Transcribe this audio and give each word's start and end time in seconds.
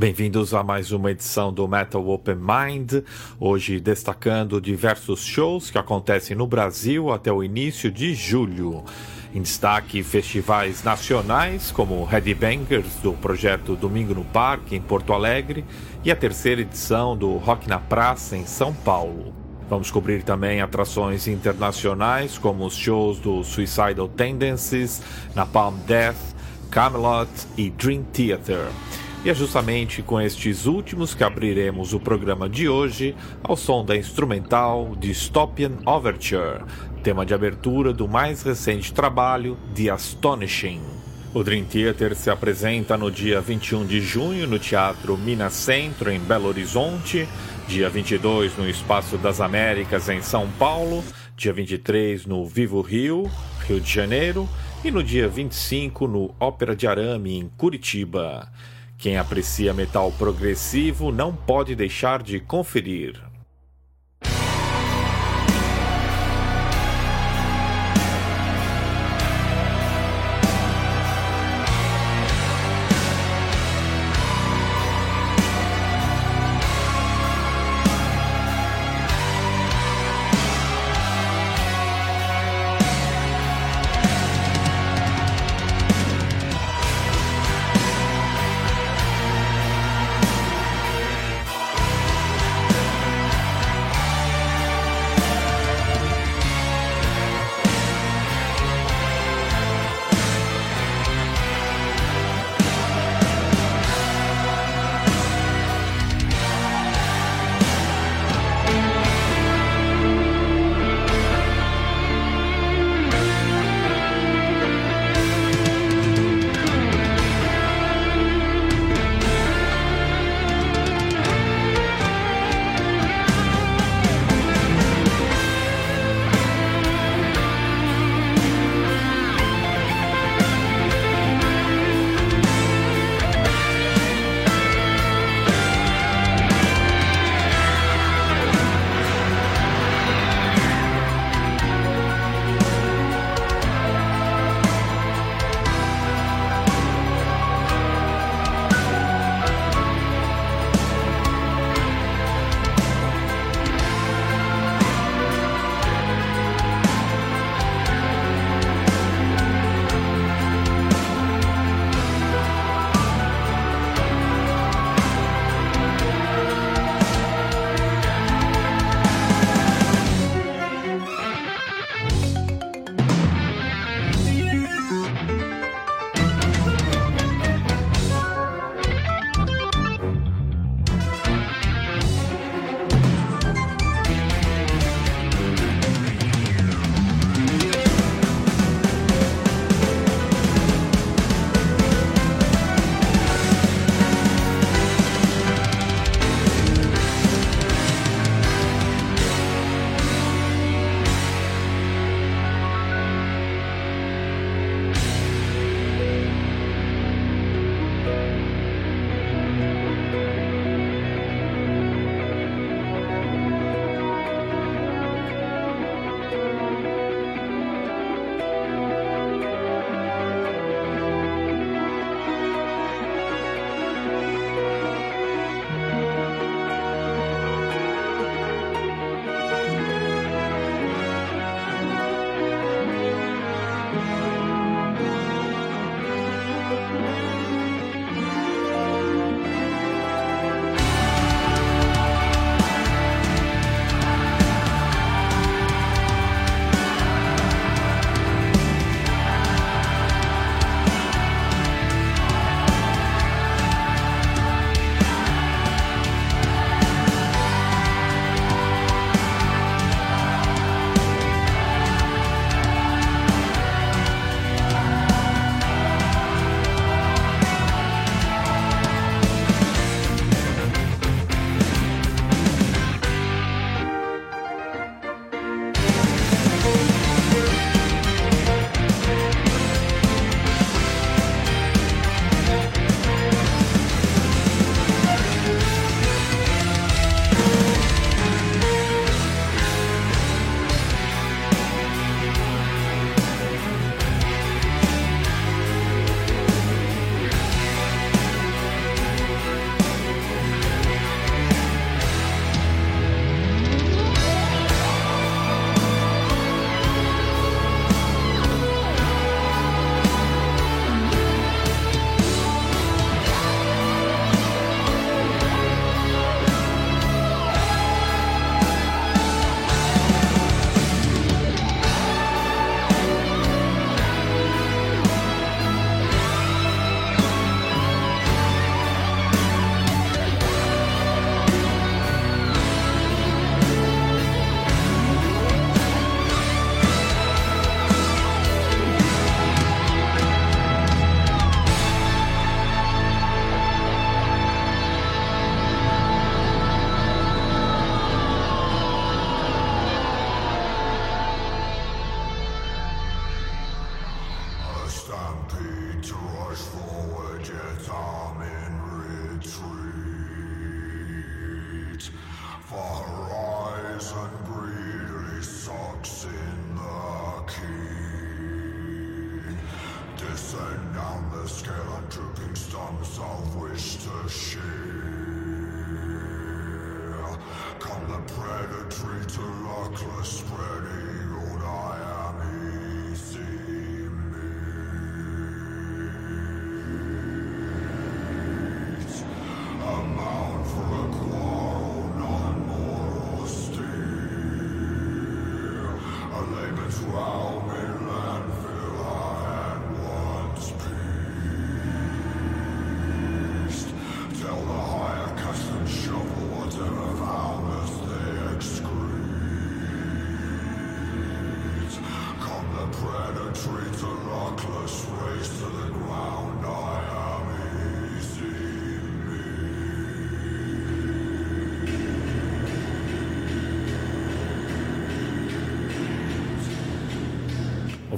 Bem-vindos 0.00 0.54
a 0.54 0.62
mais 0.62 0.92
uma 0.92 1.10
edição 1.10 1.52
do 1.52 1.68
Metal 1.68 2.08
Open 2.08 2.36
Mind. 2.36 3.04
Hoje 3.38 3.78
destacando 3.78 4.58
diversos 4.58 5.22
shows 5.22 5.70
que 5.70 5.76
acontecem 5.76 6.34
no 6.34 6.46
Brasil 6.46 7.12
até 7.12 7.30
o 7.30 7.44
início 7.44 7.92
de 7.92 8.14
julho. 8.14 8.82
Em 9.34 9.42
destaque, 9.42 10.02
festivais 10.02 10.82
nacionais 10.82 11.70
como 11.70 12.02
Headbangers 12.02 12.94
do 13.02 13.12
projeto 13.12 13.76
Domingo 13.76 14.14
no 14.14 14.24
Parque, 14.24 14.74
em 14.74 14.80
Porto 14.80 15.12
Alegre, 15.12 15.66
e 16.02 16.10
a 16.10 16.16
terceira 16.16 16.62
edição 16.62 17.14
do 17.14 17.36
Rock 17.36 17.68
na 17.68 17.78
Praça, 17.78 18.38
em 18.38 18.46
São 18.46 18.72
Paulo. 18.72 19.34
Vamos 19.68 19.90
cobrir 19.90 20.22
também 20.22 20.62
atrações 20.62 21.28
internacionais 21.28 22.38
como 22.38 22.64
os 22.64 22.74
shows 22.74 23.18
do 23.18 23.44
Suicidal 23.44 24.08
Tendencies, 24.08 25.02
Napalm 25.34 25.76
Death, 25.86 26.16
Camelot 26.70 27.28
e 27.54 27.68
Dream 27.68 28.02
Theater. 28.04 28.66
E 29.22 29.28
é 29.28 29.34
justamente 29.34 30.00
com 30.00 30.18
estes 30.18 30.64
últimos 30.64 31.14
que 31.14 31.22
abriremos 31.22 31.92
o 31.92 32.00
programa 32.00 32.48
de 32.48 32.70
hoje 32.70 33.14
ao 33.42 33.54
som 33.54 33.84
da 33.84 33.94
instrumental 33.94 34.96
Dystopian 34.98 35.72
Overture, 35.84 36.64
tema 37.02 37.26
de 37.26 37.34
abertura 37.34 37.92
do 37.92 38.08
mais 38.08 38.42
recente 38.42 38.94
trabalho 38.94 39.58
The 39.74 39.90
Astonishing. 39.90 40.80
O 41.34 41.44
Dream 41.44 41.64
Theater 41.64 42.16
se 42.16 42.30
apresenta 42.30 42.96
no 42.96 43.10
dia 43.10 43.42
21 43.42 43.84
de 43.84 44.00
junho 44.00 44.46
no 44.46 44.58
Teatro 44.58 45.18
Minas 45.18 45.52
Centro, 45.52 46.10
em 46.10 46.18
Belo 46.18 46.48
Horizonte, 46.48 47.28
dia 47.68 47.90
22 47.90 48.56
no 48.56 48.66
Espaço 48.66 49.18
das 49.18 49.38
Américas, 49.38 50.08
em 50.08 50.22
São 50.22 50.48
Paulo, 50.58 51.04
dia 51.36 51.52
23 51.52 52.24
no 52.24 52.46
Vivo 52.46 52.80
Rio, 52.80 53.30
Rio 53.68 53.80
de 53.82 53.92
Janeiro, 53.92 54.48
e 54.82 54.90
no 54.90 55.04
dia 55.04 55.28
25 55.28 56.08
no 56.08 56.34
Ópera 56.40 56.74
de 56.74 56.86
Arame, 56.86 57.36
em 57.36 57.50
Curitiba. 57.54 58.50
Quem 59.00 59.16
aprecia 59.16 59.72
metal 59.72 60.12
progressivo 60.12 61.10
não 61.10 61.34
pode 61.34 61.74
deixar 61.74 62.22
de 62.22 62.38
conferir. 62.38 63.29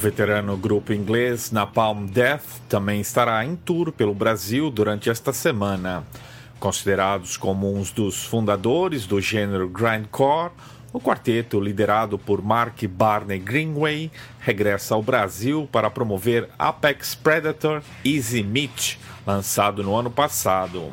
Veterano 0.03 0.57
grupo 0.57 0.93
inglês 0.93 1.53
Napalm 1.53 2.07
Death 2.07 2.61
também 2.69 3.01
estará 3.01 3.45
em 3.45 3.55
tour 3.55 3.93
pelo 3.93 4.13
Brasil 4.13 4.69
durante 4.69 5.09
esta 5.09 5.33
semana. 5.33 6.03
Considerados 6.59 7.37
como 7.37 7.73
um 7.73 7.85
dos 7.95 8.25
fundadores 8.27 9.07
do 9.07 9.21
gênero 9.21 9.69
grindcore, 9.69 10.51
o 10.93 10.99
quarteto, 10.99 11.61
liderado 11.61 12.19
por 12.19 12.43
Mark 12.43 12.83
Barney 12.89 13.39
Greenway, 13.39 14.11
regressa 14.41 14.97
ao 14.97 15.05
Brasil 15.05 15.69
para 15.71 15.89
promover 15.89 16.49
Apex 16.59 17.15
Predator 17.15 17.81
Easy 18.05 18.43
Meat, 18.43 18.99
lançado 19.25 19.85
no 19.85 19.95
ano 19.95 20.11
passado. 20.11 20.93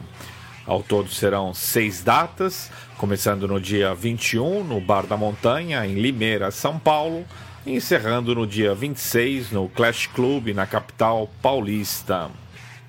Ao 0.67 0.83
todo 0.83 1.09
serão 1.09 1.51
seis 1.51 2.03
datas, 2.03 2.69
começando 2.95 3.47
no 3.47 3.59
dia 3.59 3.91
21 3.95 4.63
no 4.63 4.79
Bar 4.79 5.07
da 5.07 5.17
Montanha, 5.17 5.83
em 5.83 5.95
Limeira, 5.95 6.51
São 6.51 6.77
Paulo, 6.77 7.25
encerrando 7.65 8.33
no 8.33 8.47
dia 8.47 8.73
26 8.73 9.51
no 9.51 9.67
Clash 9.69 10.07
Club, 10.07 10.53
na 10.53 10.65
capital 10.65 11.29
paulista. 11.41 12.29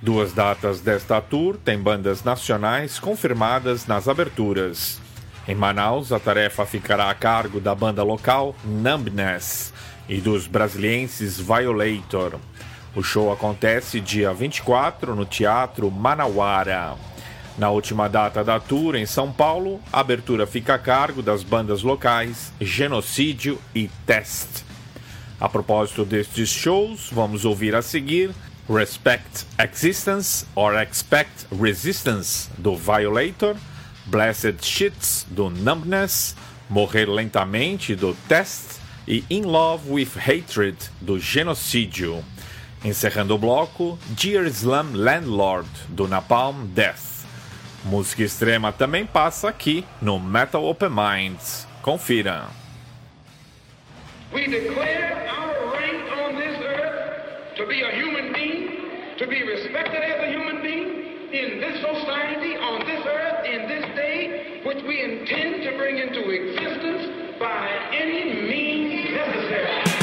Duas 0.01 0.33
datas 0.33 0.81
desta 0.81 1.21
tour 1.21 1.57
têm 1.57 1.79
bandas 1.79 2.25
nacionais 2.25 2.99
confirmadas 2.99 3.87
nas 3.87 4.09
aberturas. 4.09 5.01
Em 5.47 5.55
Manaus, 5.55 6.13
a 6.13 6.19
tarefa 6.19 6.65
ficará 6.65 7.11
a 7.11 7.15
cargo 7.15 7.61
da 7.61 7.75
banda 7.75 8.03
local 8.03 8.55
Numbness 8.65 9.73
e 10.09 10.21
dos 10.21 10.47
brasilienses 10.47 11.39
Violator. 11.39 12.39
O 12.95 13.03
show 13.03 13.33
acontece 13.33 14.01
dia 14.01 14.33
24 14.33 15.15
no 15.15 15.25
Teatro 15.25 15.91
Manauara. 15.91 16.97
Na 17.61 17.69
última 17.69 18.09
data 18.09 18.43
da 18.43 18.59
tour, 18.59 18.95
em 18.95 19.05
São 19.05 19.31
Paulo, 19.31 19.83
a 19.93 20.01
abertura 20.01 20.47
fica 20.47 20.77
a 20.77 20.79
cargo 20.79 21.21
das 21.21 21.43
bandas 21.43 21.83
locais 21.83 22.51
Genocídio 22.59 23.59
e 23.75 23.91
Test. 24.07 24.65
A 25.39 25.47
propósito 25.47 26.07
destes 26.07 26.49
shows, 26.49 27.11
vamos 27.13 27.45
ouvir 27.45 27.75
a 27.75 27.83
seguir 27.83 28.31
Respect 28.67 29.45
Existence 29.59 30.47
or 30.55 30.75
Expect 30.81 31.49
Resistance 31.53 32.49
do 32.57 32.75
Violator, 32.75 33.55
Blessed 34.07 34.65
Shits 34.65 35.27
do 35.29 35.51
Numbness, 35.51 36.35
Morrer 36.67 37.11
Lentamente 37.11 37.95
do 37.95 38.17
Test 38.27 38.81
e 39.07 39.23
In 39.29 39.43
Love 39.43 39.87
with 39.87 40.13
Hatred 40.17 40.79
do 40.99 41.19
Genocídio. 41.19 42.25
Encerrando 42.83 43.35
o 43.35 43.39
bloco, 43.39 43.99
Dear 44.17 44.47
Islam 44.47 44.93
Landlord 44.95 45.69
do 45.91 46.09
Napalm 46.09 46.65
Death. 46.69 47.10
Música 47.85 48.23
extrema 48.23 48.73
também 48.73 49.07
passa 49.07 49.49
aqui 49.49 49.85
no 50.03 50.19
Metal 50.19 50.63
Open 50.63 50.91
Minds. 50.91 51.67
Confira. 51.83 52.49
We 54.33 54.47
declare 54.47 55.27
our 55.31 55.73
right 55.73 56.05
on 56.13 56.37
this 56.37 56.61
earth 56.61 57.57
to 57.57 57.67
be 57.67 57.83
a 57.83 57.91
human 57.91 58.33
being, 58.35 59.17
to 59.17 59.27
be 59.27 59.43
respected 59.43 60.03
as 60.03 60.23
a 60.23 60.31
human 60.31 60.61
being 60.61 61.11
in 61.33 61.59
this 61.59 61.81
society, 61.81 62.57
on 62.59 62.85
this 62.85 63.05
earth, 63.07 63.47
in 63.47 63.67
this 63.67 63.85
day, 63.97 64.61
which 64.65 64.85
we 64.85 65.03
intend 65.03 65.63
to 65.63 65.77
bring 65.79 65.99
into 65.99 66.29
existence 66.29 67.39
by 67.41 67.67
any 67.93 68.47
means 68.47 69.11
necessary. 69.11 70.00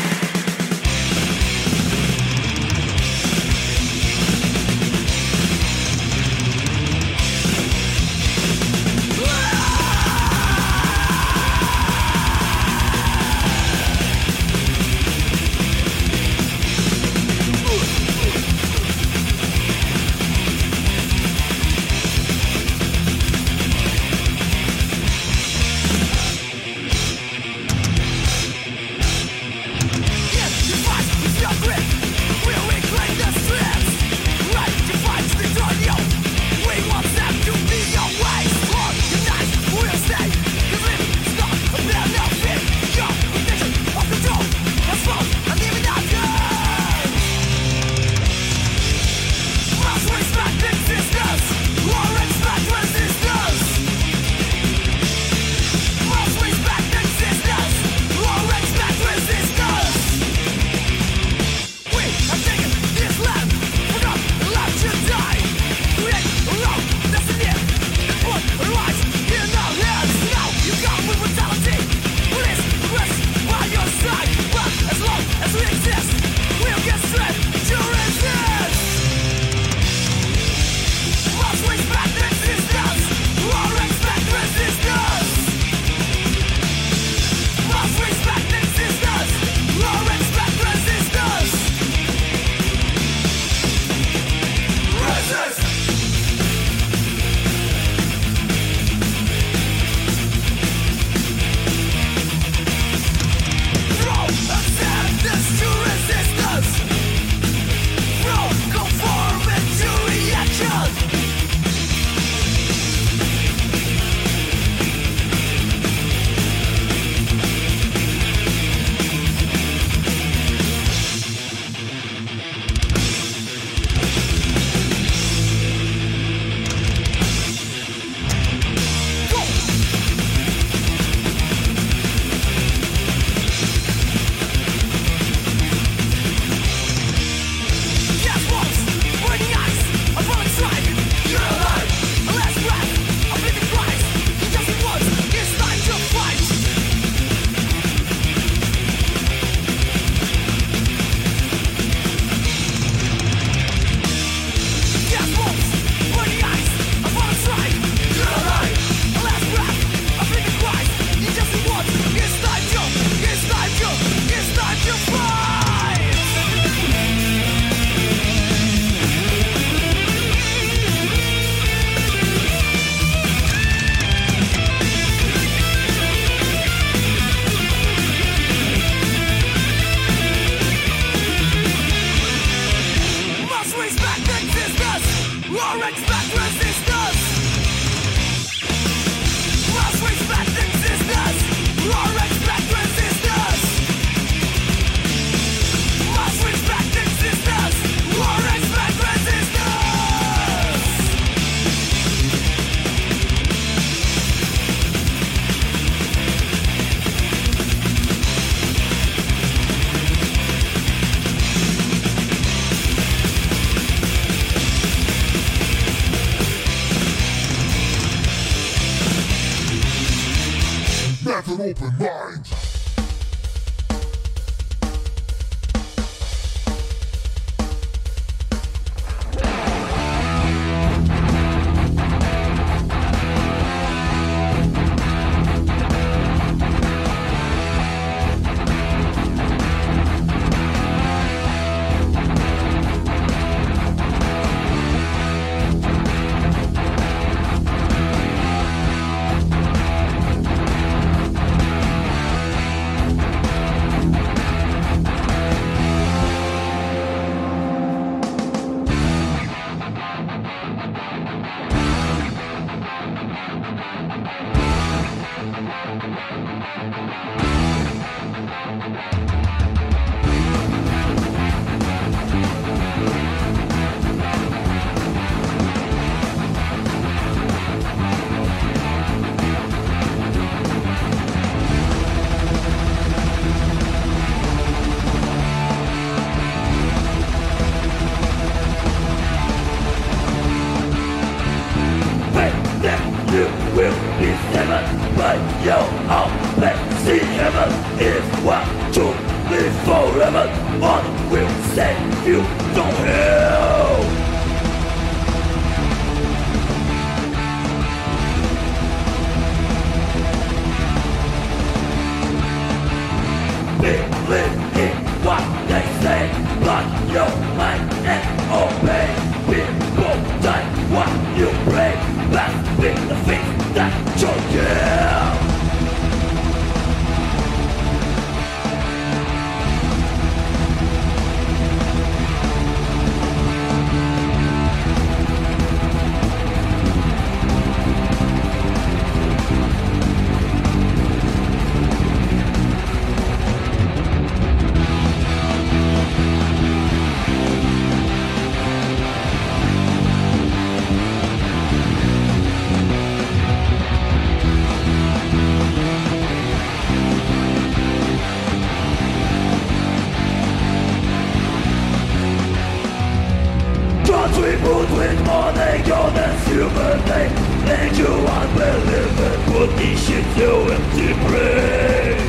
People 364.37 364.85
with 364.95 365.19
money, 365.25 365.81
you're 365.87 366.11
the 366.13 366.27
human 366.45 366.99
name 367.09 367.33
And 367.73 367.97
you. 367.97 368.05
unbelievable, 368.05 369.35
put 369.51 369.69
this 369.77 369.97
shit 370.07 370.25
you 370.37 370.53
empty 370.75 371.13
brain 371.25 372.21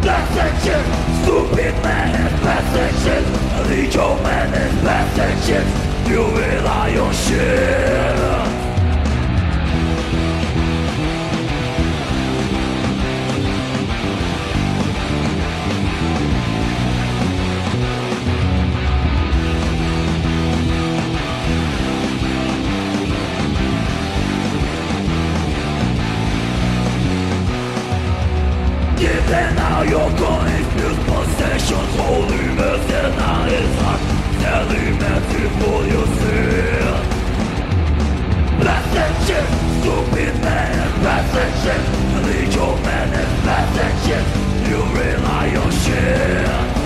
That's 0.00 0.30
that 0.36 0.54
shit, 0.62 0.86
stupid 1.24 1.74
man 1.82 2.14
is 2.24 2.40
that's 2.46 2.70
shit 3.02 4.22
man 4.22 4.54
is 4.54 4.84
shit 5.44 5.66
You 6.08 6.22
rely 6.38 6.96
on 6.98 7.12
shit 7.14 8.29
And 29.32 29.54
now 29.54 29.82
you're 29.82 30.14
going 30.18 30.64
to 30.74 30.88
possession 31.06 31.86
Holiness 32.02 32.82
and 32.90 33.16
now 33.16 33.46
it's 33.46 33.74
hard 33.80 34.00
Telling 34.42 34.98
empty 35.14 35.44
for 35.58 35.78
your 35.86 36.06
sin 36.18 37.00
Blessed 38.58 39.14
stupid 39.78 40.34
man 40.42 41.00
Blessed 41.00 41.50
shit, 41.62 41.82
lead 42.26 42.54
your 42.54 42.74
man 42.82 43.10
Blessed 43.44 43.92
shit, 44.04 44.26
you 44.68 44.78
rely 44.98 45.54
on 45.62 45.70
shit 45.84 46.79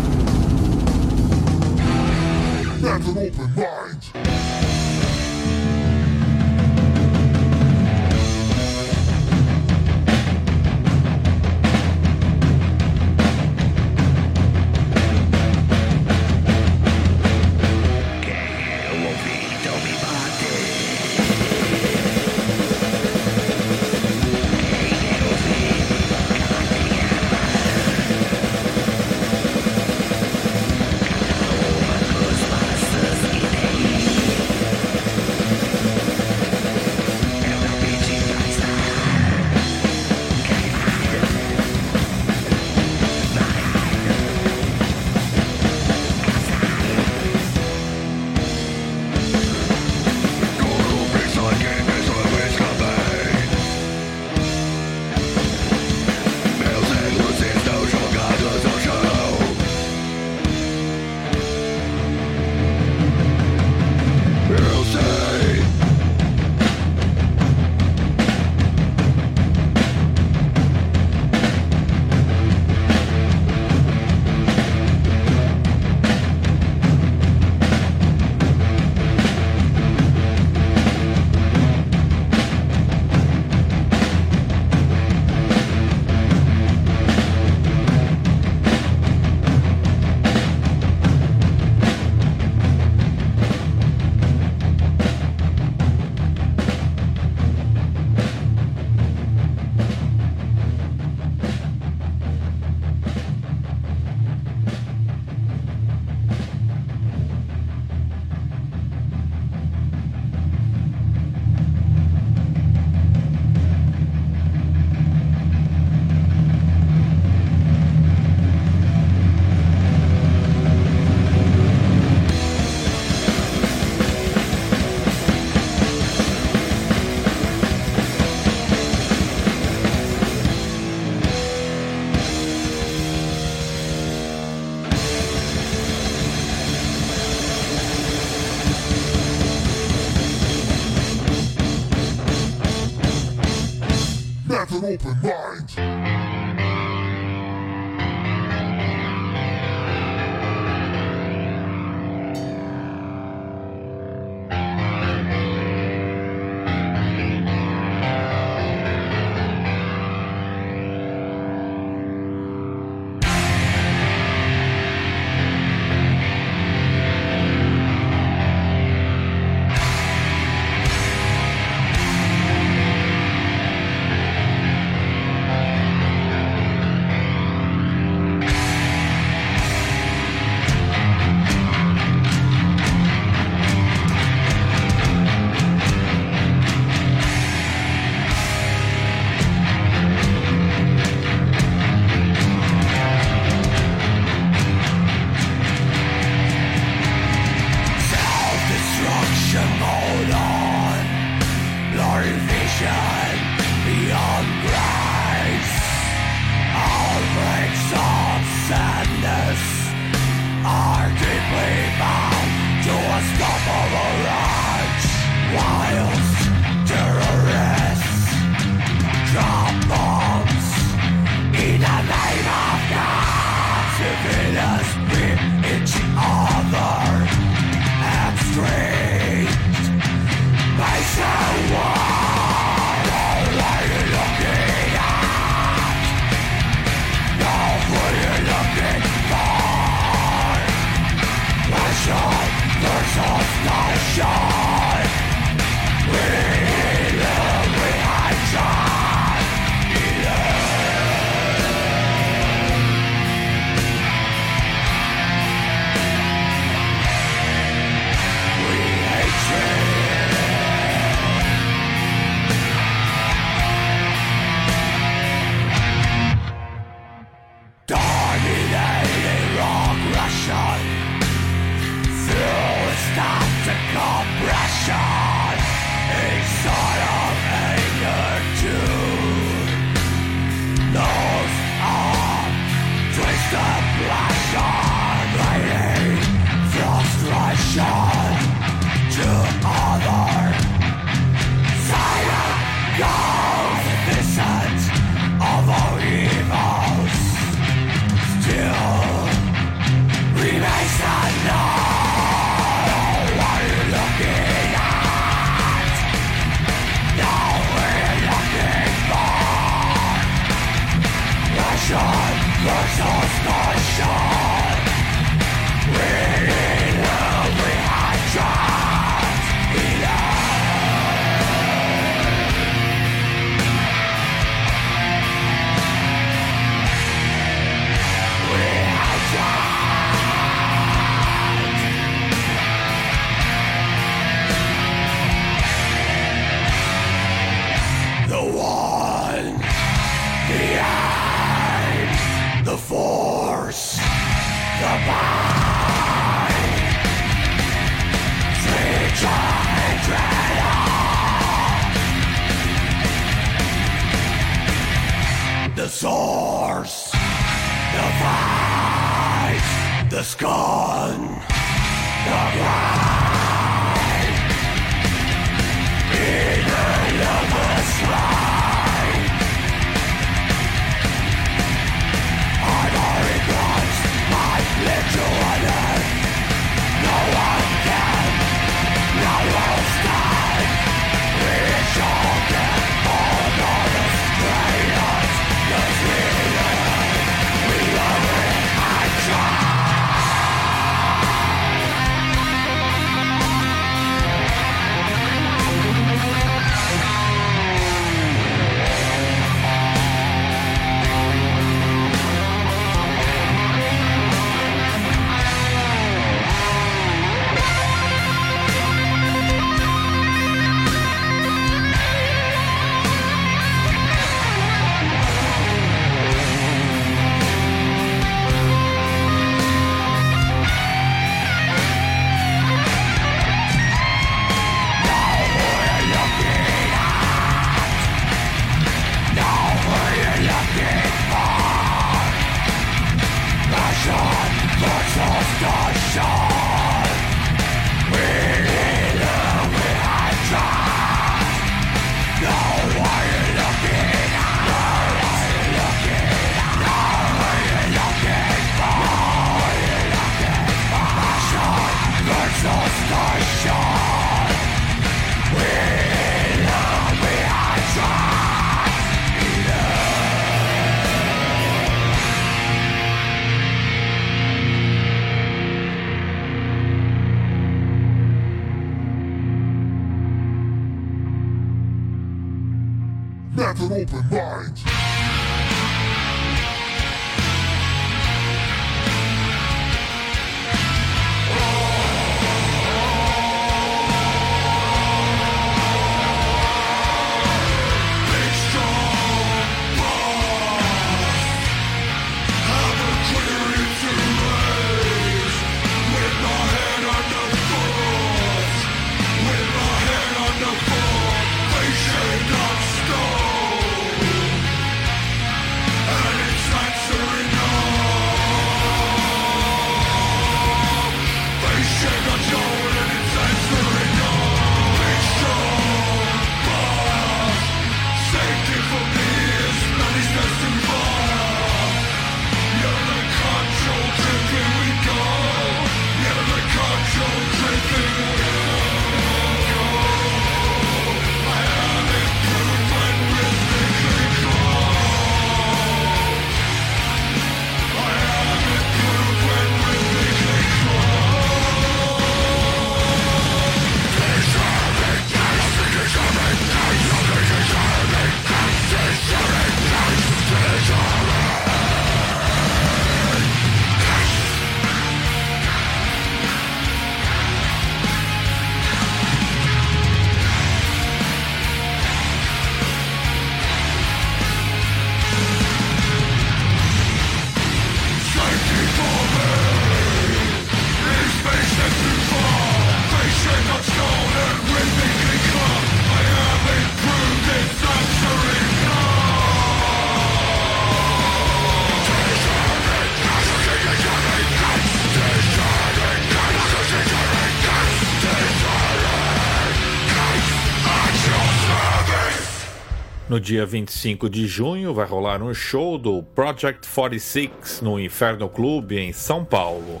No 593.34 593.40
dia 593.40 593.66
25 593.66 594.30
de 594.30 594.46
junho 594.46 594.94
vai 594.94 595.04
rolar 595.04 595.42
um 595.42 595.52
show 595.52 595.98
do 595.98 596.22
Project 596.22 596.88
46 596.88 597.80
no 597.82 597.98
Inferno 597.98 598.48
Clube 598.48 598.96
em 598.96 599.12
São 599.12 599.44
Paulo. 599.44 600.00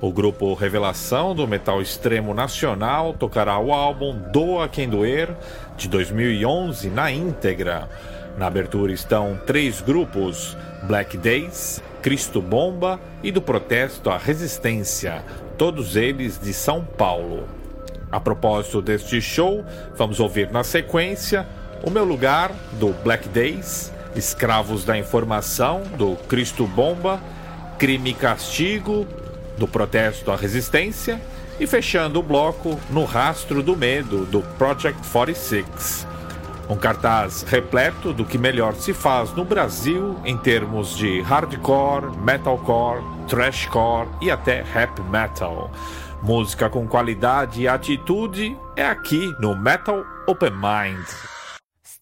O 0.00 0.10
grupo 0.10 0.54
Revelação 0.54 1.34
do 1.34 1.46
metal 1.46 1.82
extremo 1.82 2.32
nacional 2.32 3.12
tocará 3.12 3.58
o 3.58 3.70
álbum 3.70 4.18
Doa 4.32 4.66
Quem 4.66 4.88
Doer 4.88 5.28
de 5.76 5.90
2011 5.90 6.88
na 6.88 7.12
íntegra. 7.12 7.86
Na 8.38 8.46
abertura 8.46 8.92
estão 8.92 9.38
três 9.46 9.82
grupos: 9.82 10.56
Black 10.84 11.18
Days, 11.18 11.82
Cristo 12.00 12.40
Bomba 12.40 12.98
e 13.22 13.30
do 13.30 13.42
Protesto 13.42 14.08
à 14.08 14.16
Resistência, 14.16 15.22
todos 15.58 15.96
eles 15.96 16.40
de 16.40 16.54
São 16.54 16.82
Paulo. 16.82 17.46
A 18.10 18.18
propósito 18.18 18.80
deste 18.80 19.20
show, 19.20 19.62
vamos 19.98 20.18
ouvir 20.18 20.50
na 20.50 20.64
sequência 20.64 21.46
o 21.82 21.90
Meu 21.90 22.04
Lugar, 22.04 22.52
do 22.72 22.92
Black 23.02 23.28
Days, 23.28 23.92
Escravos 24.14 24.84
da 24.84 24.98
Informação, 24.98 25.82
do 25.96 26.16
Cristo 26.28 26.66
Bomba, 26.66 27.20
Crime 27.78 28.10
e 28.10 28.14
Castigo, 28.14 29.06
do 29.56 29.66
Protesto 29.66 30.30
à 30.30 30.36
Resistência, 30.36 31.20
e 31.58 31.66
fechando 31.66 32.20
o 32.20 32.22
bloco 32.22 32.78
No 32.90 33.04
Rastro 33.04 33.62
do 33.62 33.76
Medo, 33.76 34.24
do 34.26 34.40
Project 34.58 35.00
46. 35.08 36.06
Um 36.68 36.76
cartaz 36.76 37.42
repleto 37.42 38.12
do 38.12 38.24
que 38.24 38.38
melhor 38.38 38.74
se 38.74 38.92
faz 38.92 39.32
no 39.32 39.44
Brasil 39.44 40.16
em 40.24 40.36
termos 40.36 40.96
de 40.96 41.20
hardcore, 41.20 42.16
metalcore, 42.18 43.02
thrashcore 43.28 44.08
e 44.20 44.30
até 44.30 44.62
rap 44.62 45.00
metal. 45.02 45.70
Música 46.22 46.68
com 46.70 46.86
qualidade 46.86 47.62
e 47.62 47.68
atitude 47.68 48.56
é 48.76 48.86
aqui 48.86 49.34
no 49.40 49.56
Metal 49.56 50.04
Open 50.26 50.52
Mind. 50.52 51.39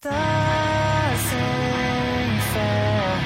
Está 0.01 1.11
sem 1.29 2.39
fé, 2.53 3.19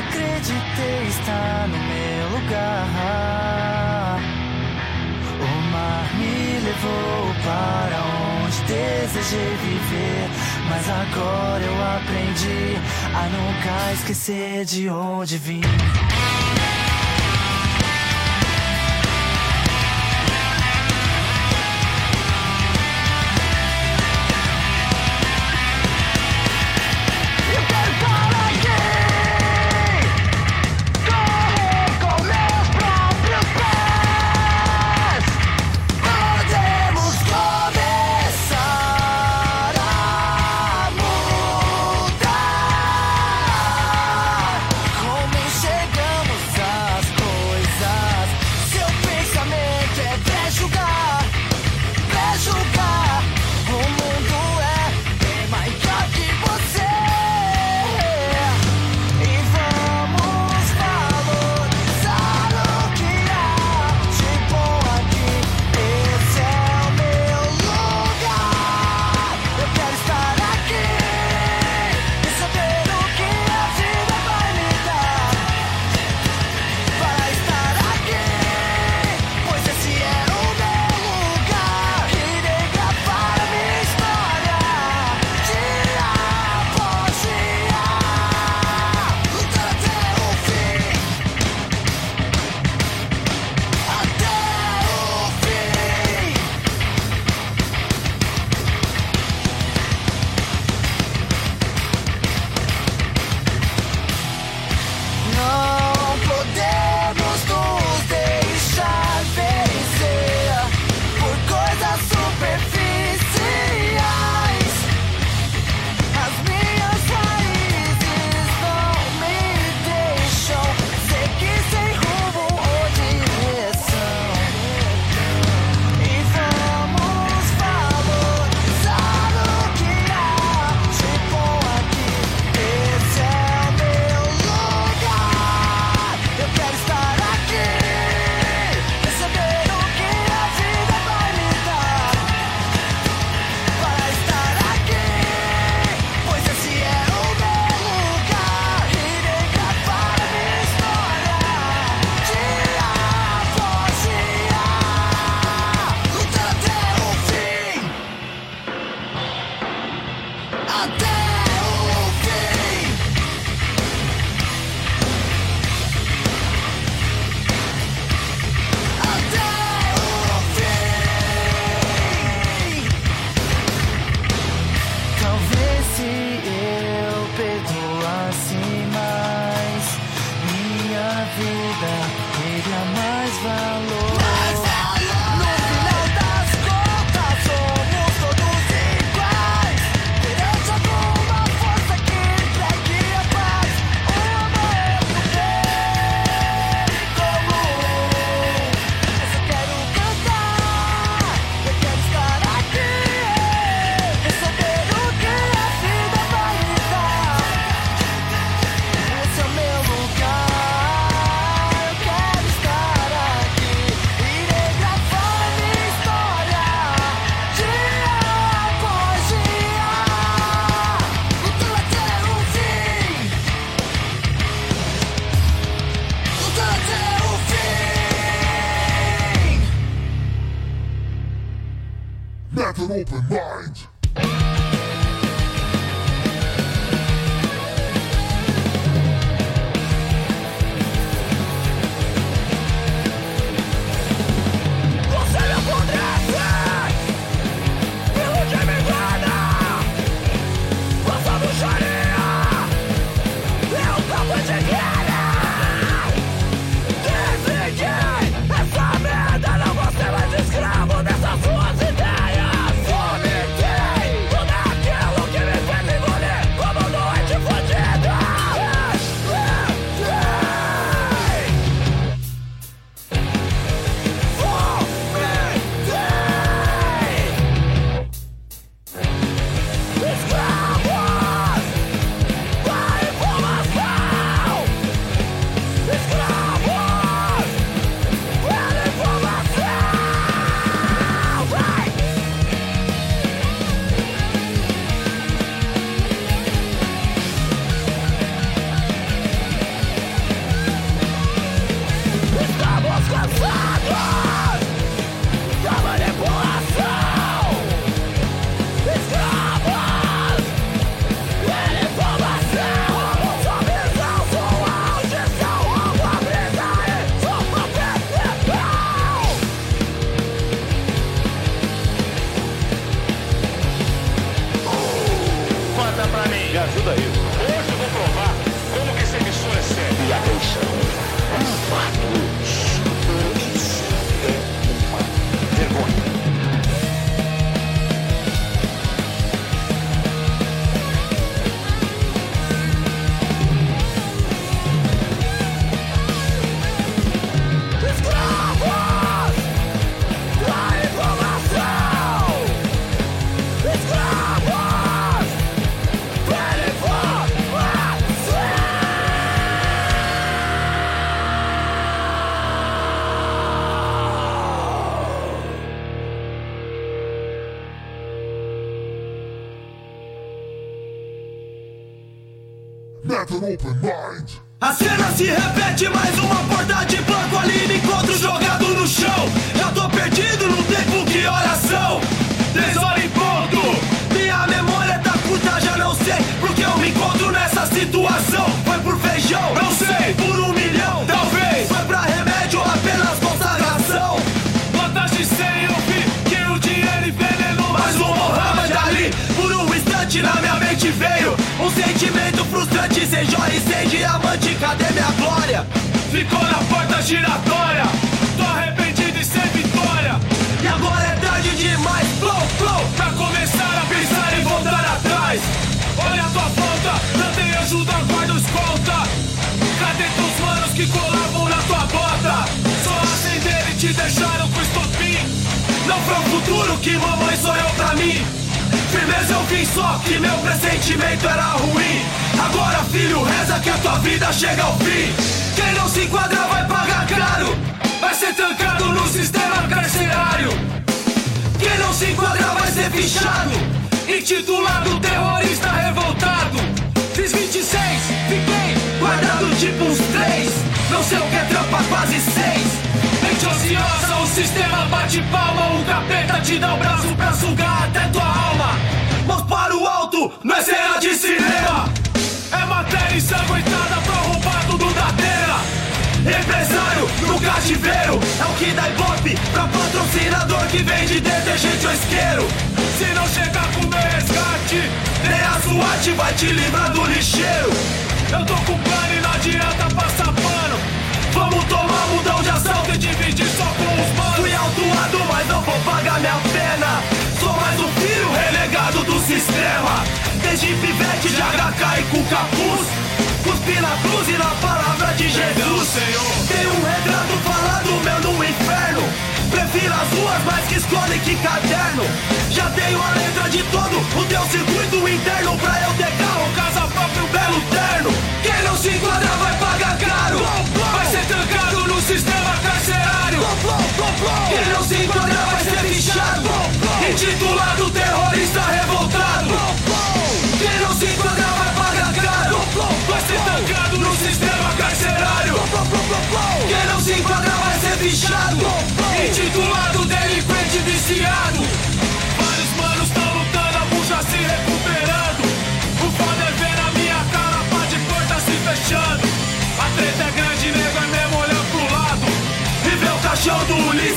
acreditei 0.00 1.06
estar 1.06 1.68
no 1.68 1.78
meu 1.78 2.28
lugar. 2.30 4.18
O 5.40 5.42
mar 5.70 6.10
me 6.16 6.58
levou 6.64 7.32
para 7.44 7.98
onde 8.42 8.58
desejei 8.64 9.54
viver, 9.54 10.28
mas 10.68 10.90
agora 10.90 11.62
eu 11.62 11.76
aprendi 11.94 12.74
a 13.14 13.28
nunca 13.28 13.92
esquecer 13.92 14.64
de 14.64 14.88
onde 14.88 15.38
vim. 15.38 15.60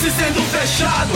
Se 0.10 0.16
sendo 0.18 0.42
fechado. 0.50 1.14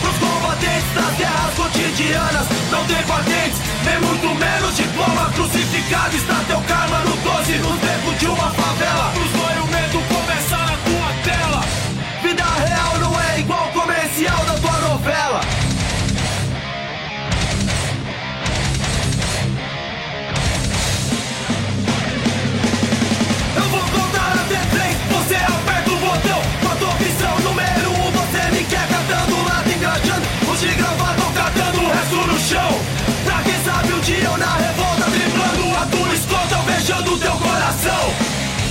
Pros 0.00 0.18
combatentes 0.18 0.94
das 0.94 1.16
guerras 1.16 1.54
cotidianas, 1.54 2.46
não 2.70 2.84
tem 2.86 3.02
patentes, 3.04 3.60
nem 3.84 4.00
muito 4.00 4.34
menos 4.34 4.76
diploma. 4.76 5.30
Crucificado 5.34 6.16
está 6.16 6.34
teu 6.48 6.60
karma 6.62 6.98
no 7.00 7.16
12, 7.16 7.52
no 7.58 7.76
tempo 7.78 8.14
de 8.18 8.26
uma 8.26 8.50
favela. 8.50 9.12
Os 9.16 9.31
chão. 32.52 32.72
Pra 33.24 33.42
quem 33.42 33.58
sabe 33.64 33.92
um 33.94 34.00
dia 34.00 34.24
eu 34.24 34.36
na 34.36 34.54
revolta 34.56 35.10
driblando 35.10 35.76
A 35.80 35.86
tua 35.86 36.14
escolta, 36.14 36.56
beijando 36.66 37.18
teu 37.18 37.32
coração. 37.32 38.04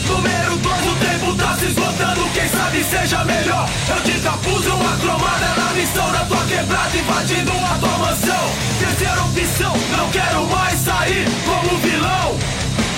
Número 0.08 0.58
dois, 0.58 0.86
o 0.86 0.96
tempo 0.96 1.36
tá 1.36 1.56
se 1.56 1.66
esgotando 1.66 2.30
Quem 2.34 2.48
sabe 2.48 2.84
seja 2.84 3.24
melhor. 3.24 3.68
Eu 3.90 4.00
te 4.04 4.20
capuzo 4.20 4.70
uma 4.76 4.96
cromada 4.98 5.48
na 5.58 5.74
missão 5.74 6.12
Da 6.12 6.26
tua 6.26 6.44
quebrada 6.46 6.96
invadindo 6.96 7.52
a 7.52 7.78
tua 7.80 7.98
mansão. 7.98 8.46
Terceira 8.80 9.22
opção, 9.24 9.74
não 9.98 10.10
quero 10.12 10.46
mais 10.48 10.80
sair 10.80 11.26
como 11.46 11.78
vilão. 11.80 12.38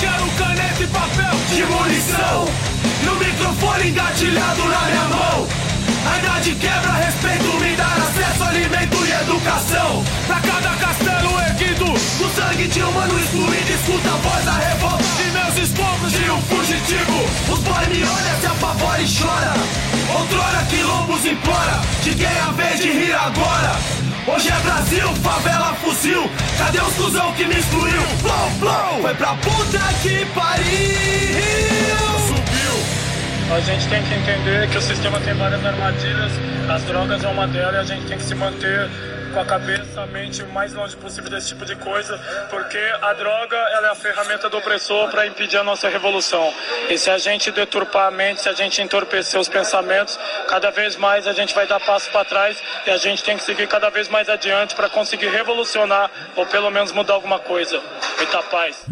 Quero 0.01 0.25
caneta 0.37 0.83
e 0.83 0.87
papel 0.87 1.35
de 1.55 1.63
munição. 1.65 2.45
No 3.05 3.15
microfone 3.15 3.89
engatilhado 3.89 4.63
na 4.65 4.81
minha 4.81 5.07
mão 5.15 5.63
Ainda 6.11 6.39
de 6.41 6.55
quebra, 6.55 6.91
respeito, 6.91 7.59
me 7.59 7.75
dar 7.75 7.97
acesso, 7.97 8.43
alimento 8.43 8.97
e 9.05 9.11
educação. 9.11 10.03
Pra 10.27 10.39
cada 10.39 10.75
castelo 10.77 11.39
erguido 11.41 11.85
Do 11.85 12.35
sangue 12.35 12.67
de 12.67 12.83
um 12.83 12.91
mano 12.91 13.19
excluído 13.19 13.73
Escuta 13.73 14.09
a 14.09 14.17
voz 14.17 14.45
da 14.45 14.53
revolta. 14.53 15.03
De 15.03 15.31
meus 15.31 15.69
escombros 15.69 16.11
De 16.11 16.31
um 16.31 16.41
fugitivo 16.43 17.25
Os 17.51 17.59
boy 17.59 17.85
me 17.87 18.03
olham, 18.03 18.39
se 18.39 18.47
apavora 18.47 19.01
e 19.01 19.07
chora. 19.07 19.53
Outrora 20.17 20.65
quilombos 20.69 21.25
implora 21.25 21.81
De 22.03 22.15
quem 22.15 22.25
é 22.25 22.39
a 22.41 22.51
vez 22.51 22.79
de 22.79 22.89
rir 22.91 23.13
agora. 23.13 23.75
Hoje 24.25 24.47
é 24.47 24.59
Brasil, 24.61 25.13
favela, 25.21 25.75
fuzil. 25.83 26.29
Cadê 26.57 26.79
os 26.79 26.93
cuzão 26.93 27.33
que 27.33 27.45
me 27.45 27.59
excluiu? 27.59 28.01
Flow, 28.21 28.51
flow! 28.59 29.01
Foi 29.01 29.13
pra 29.15 29.35
puta 29.35 29.79
que 30.01 30.25
pariu 30.27 31.82
A 33.53 33.59
gente 33.59 33.87
tem 33.87 34.03
que 34.03 34.15
entender 34.15 34.67
que 34.67 34.77
o 34.79 34.81
sistema 34.81 35.19
tem 35.19 35.35
várias 35.35 35.63
armadilhas, 35.63 36.31
as 36.67 36.81
drogas 36.85 37.23
é 37.23 37.27
uma 37.27 37.47
delas 37.47 37.87
e 37.87 37.93
a 37.93 37.95
gente 37.95 38.07
tem 38.07 38.17
que 38.17 38.23
se 38.23 38.33
manter 38.33 38.89
com 39.31 39.39
a 39.39 39.45
cabeça, 39.45 40.01
a 40.01 40.07
mente 40.07 40.41
o 40.41 40.49
mais 40.49 40.73
longe 40.73 40.95
possível 40.95 41.29
desse 41.29 41.49
tipo 41.49 41.63
de 41.63 41.75
coisa, 41.75 42.17
porque 42.49 42.79
a 42.99 43.13
droga 43.13 43.55
ela 43.55 43.89
é 43.89 43.91
a 43.91 43.95
ferramenta 43.95 44.49
do 44.49 44.57
opressor 44.57 45.07
para 45.11 45.27
impedir 45.27 45.57
a 45.57 45.63
nossa 45.63 45.87
revolução. 45.87 46.51
E 46.89 46.97
se 46.97 47.11
a 47.11 47.19
gente 47.19 47.51
deturpar 47.51 48.07
a 48.07 48.11
mente, 48.11 48.41
se 48.41 48.49
a 48.49 48.53
gente 48.53 48.81
entorpecer 48.81 49.39
os 49.39 49.47
pensamentos, 49.47 50.17
cada 50.47 50.71
vez 50.71 50.95
mais 50.95 51.27
a 51.27 51.33
gente 51.33 51.53
vai 51.53 51.67
dar 51.67 51.79
passo 51.79 52.09
para 52.09 52.25
trás 52.25 52.57
e 52.87 52.89
a 52.89 52.97
gente 52.97 53.23
tem 53.23 53.37
que 53.37 53.43
seguir 53.43 53.67
cada 53.67 53.91
vez 53.91 54.09
mais 54.09 54.29
adiante 54.29 54.73
para 54.73 54.89
conseguir 54.89 55.29
revolucionar 55.29 56.09
ou 56.35 56.45
pelo 56.47 56.71
menos 56.71 56.91
mudar 56.91 57.13
alguma 57.13 57.37
coisa. 57.37 57.79
Muita 58.17 58.41
paz. 58.41 58.83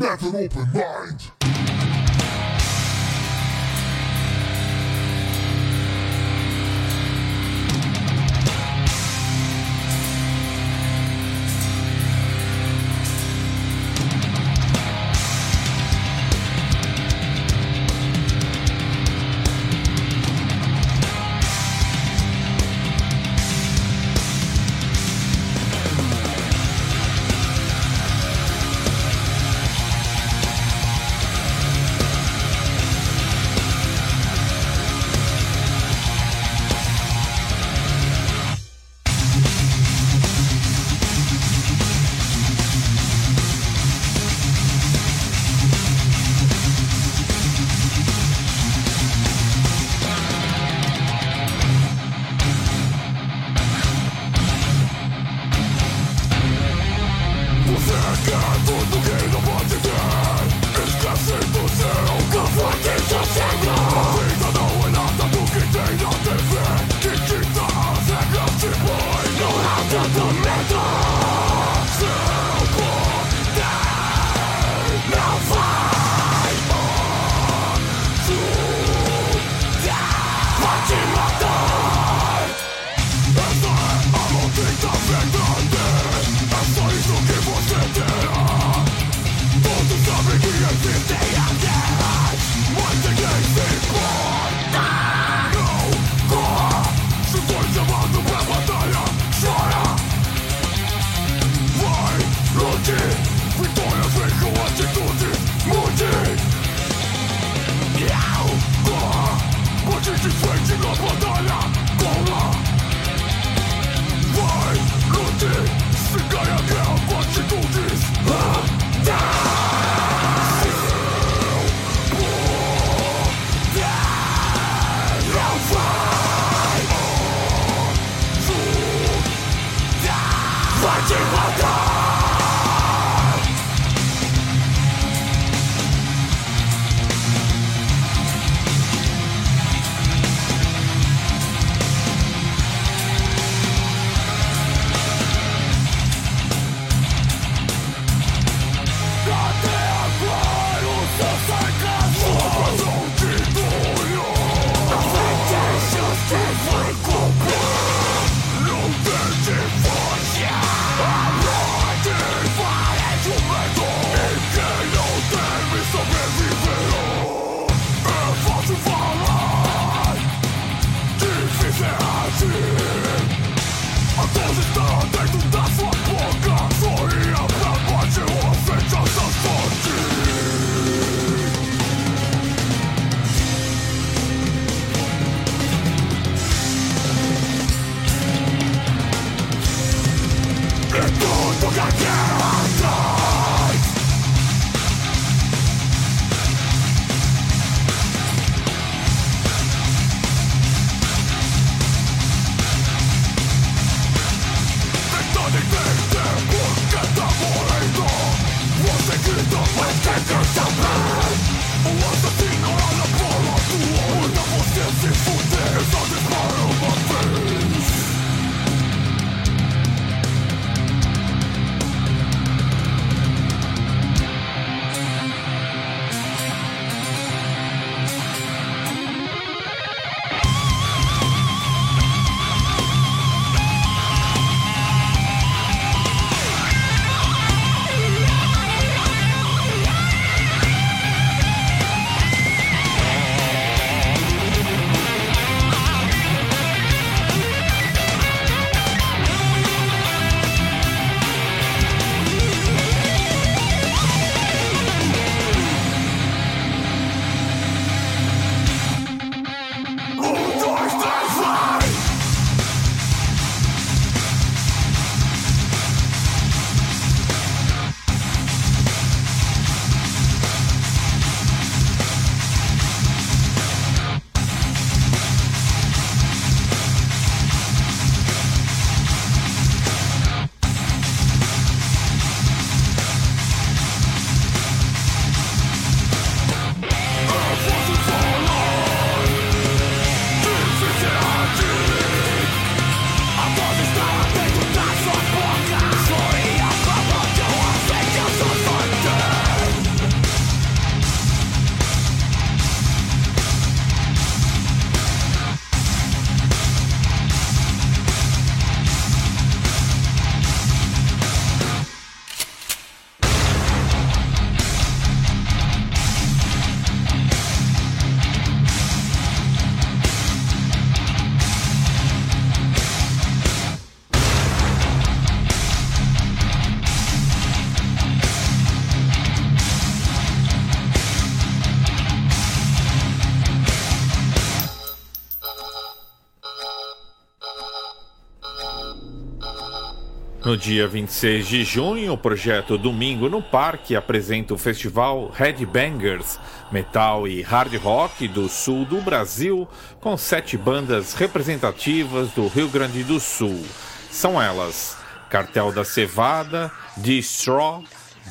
No 340.52 340.58
dia 340.58 340.86
26 340.86 341.48
de 341.48 341.64
junho, 341.64 342.12
o 342.12 342.18
projeto 342.18 342.78
Domingo 342.78 343.30
no 343.30 343.42
Parque 343.42 343.96
apresenta 343.96 344.54
o 344.54 344.58
festival 344.58 345.32
Headbangers, 345.34 346.38
metal 346.70 347.26
e 347.26 347.42
hard 347.42 347.74
rock 347.78 348.28
do 348.28 348.50
sul 348.50 348.84
do 348.84 349.00
Brasil, 349.00 349.66
com 350.02 350.18
sete 350.18 350.58
bandas 350.58 351.14
representativas 351.14 352.32
do 352.32 352.50
Rio 352.50 352.68
Grande 352.68 353.02
do 353.02 353.18
Sul. 353.18 353.66
São 354.10 354.42
elas: 354.42 354.98
Cartel 355.30 355.72
da 355.72 355.86
Cevada, 355.86 356.70
Straw, 357.02 357.82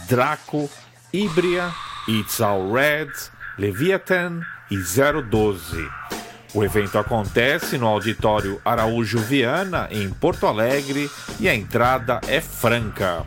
Draco, 0.07 0.69
Híbria, 1.11 1.73
It's 2.07 2.39
All 2.39 2.71
Red, 2.71 3.09
Leviathan 3.57 4.43
e 4.71 4.77
012. 4.77 6.20
O 6.53 6.65
evento 6.65 6.99
acontece 6.99 7.79
no 7.79 7.87
Auditório 7.87 8.61
Araújo 8.65 9.19
Viana, 9.21 9.89
em 9.93 10.11
Porto 10.11 10.49
Alegre, 10.49 11.09
e 11.39 11.49
a 11.49 11.55
entrada 11.55 12.21
é 12.27 12.41
franca. 12.41 13.25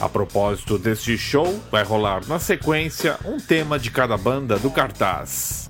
A 0.00 0.08
propósito 0.08 0.78
deste 0.78 1.18
show, 1.18 1.62
vai 1.70 1.84
rolar 1.84 2.26
na 2.26 2.38
sequência 2.38 3.18
um 3.24 3.38
tema 3.38 3.78
de 3.78 3.90
cada 3.90 4.16
banda 4.16 4.58
do 4.58 4.70
cartaz. 4.70 5.68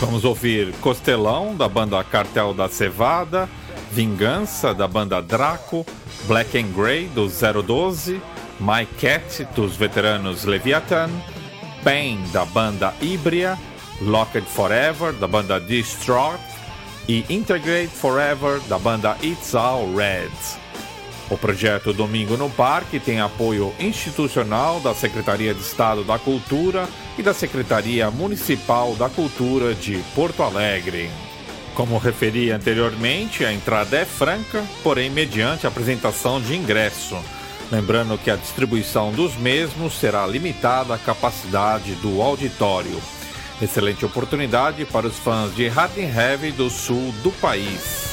Vamos 0.00 0.24
ouvir 0.24 0.72
Costelão, 0.80 1.54
da 1.54 1.68
banda 1.68 2.02
Cartel 2.02 2.54
da 2.54 2.68
Cevada, 2.68 3.48
Vingança, 3.92 4.74
da 4.74 4.88
banda 4.88 5.20
Draco, 5.20 5.86
Black 6.26 6.58
and 6.58 6.72
Grey, 6.72 7.08
do 7.08 7.28
012, 7.28 8.20
My 8.58 8.86
Cat, 8.98 9.46
dos 9.54 9.76
veteranos 9.76 10.44
Leviathan, 10.44 11.10
Pain, 11.84 12.18
da 12.32 12.46
banda 12.46 12.94
Ibria, 13.02 13.58
Locked 14.00 14.48
Forever, 14.48 15.12
da 15.12 15.28
banda 15.28 15.60
Distraught 15.60 16.42
e 17.06 17.26
Integrate 17.28 17.88
Forever, 17.88 18.58
da 18.60 18.78
banda 18.78 19.16
It's 19.22 19.54
All 19.54 19.94
Red. 19.94 20.30
O 21.30 21.36
projeto 21.36 21.92
Domingo 21.92 22.38
no 22.38 22.48
Parque 22.48 22.98
tem 22.98 23.20
apoio 23.20 23.72
institucional 23.78 24.80
da 24.80 24.94
Secretaria 24.94 25.52
de 25.52 25.60
Estado 25.60 26.02
da 26.04 26.18
Cultura 26.18 26.88
e 27.18 27.22
da 27.22 27.34
Secretaria 27.34 28.10
Municipal 28.10 28.94
da 28.94 29.10
Cultura 29.10 29.74
de 29.74 29.98
Porto 30.14 30.42
Alegre. 30.42 31.10
Como 31.74 31.98
referi 31.98 32.50
anteriormente, 32.50 33.44
a 33.44 33.52
entrada 33.52 33.98
é 33.98 34.04
franca, 34.06 34.64
porém 34.82 35.10
mediante 35.10 35.66
apresentação 35.66 36.40
de 36.40 36.54
ingresso 36.56 37.16
Lembrando 37.70 38.18
que 38.18 38.30
a 38.30 38.36
distribuição 38.36 39.10
dos 39.12 39.36
mesmos 39.36 39.94
será 39.94 40.26
limitada 40.26 40.94
à 40.94 40.98
capacidade 40.98 41.94
do 41.96 42.20
auditório. 42.22 43.00
Excelente 43.60 44.04
oportunidade 44.04 44.84
para 44.84 45.06
os 45.06 45.16
fãs 45.16 45.54
de 45.54 45.68
Hard 45.68 45.96
Heavy 45.96 46.52
do 46.52 46.68
sul 46.68 47.12
do 47.22 47.30
país. 47.40 48.04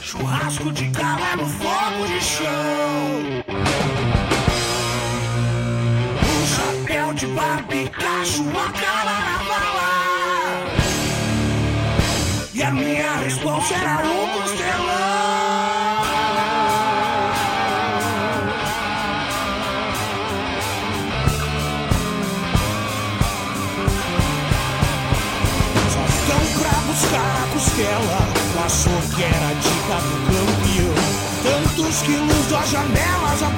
Churrasco 0.00 0.72
de 0.72 0.86
gala 0.88 1.36
no 1.36 1.46
fogo 1.46 2.06
de 2.06 2.20
chão. 2.24 3.93
Barbicacho, 7.34 8.44
a 8.50 8.72
cara 8.72 9.16
na 9.26 9.38
bala. 9.48 9.90
E 12.54 12.62
a 12.62 12.70
minha 12.70 13.16
resposta 13.16 13.74
era 13.74 14.06
o 14.06 14.28
costelão. 14.28 15.64
Só 25.90 26.02
estão 26.06 26.42
pra 26.60 26.74
buscar 26.86 27.42
a 27.42 27.46
costela. 27.52 28.18
Achou 28.64 29.00
que 29.14 29.22
era 29.24 29.50
dica 29.54 29.96
do 30.00 30.16
campeão. 30.30 30.94
Tantos 31.42 32.02
quilos 32.02 32.46
das 32.46 32.70
janelas, 32.70 33.42
a 33.42 33.50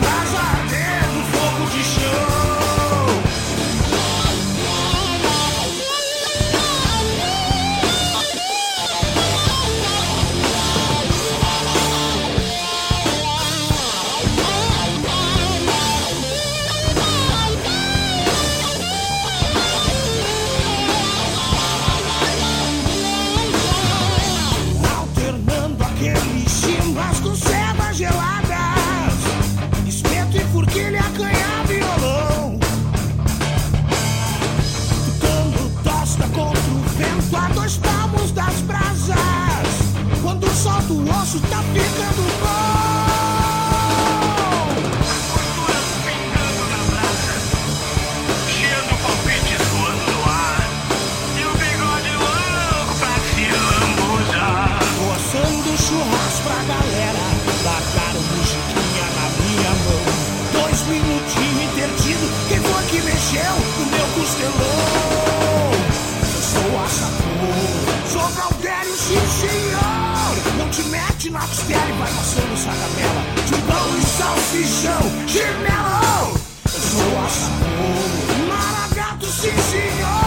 costela 71.41 71.89
e 71.89 71.93
vai 71.93 72.13
passando 72.13 72.57
sagamela 72.57 73.23
De 73.45 73.63
pão 73.63 73.99
e 73.99 74.03
salsichão, 74.03 75.03
chinelo. 75.27 76.41
Eu 76.65 76.81
sou 76.81 77.25
assador, 77.25 78.49
maragato 78.49 79.27
sim 79.27 79.57
senhor 79.71 80.26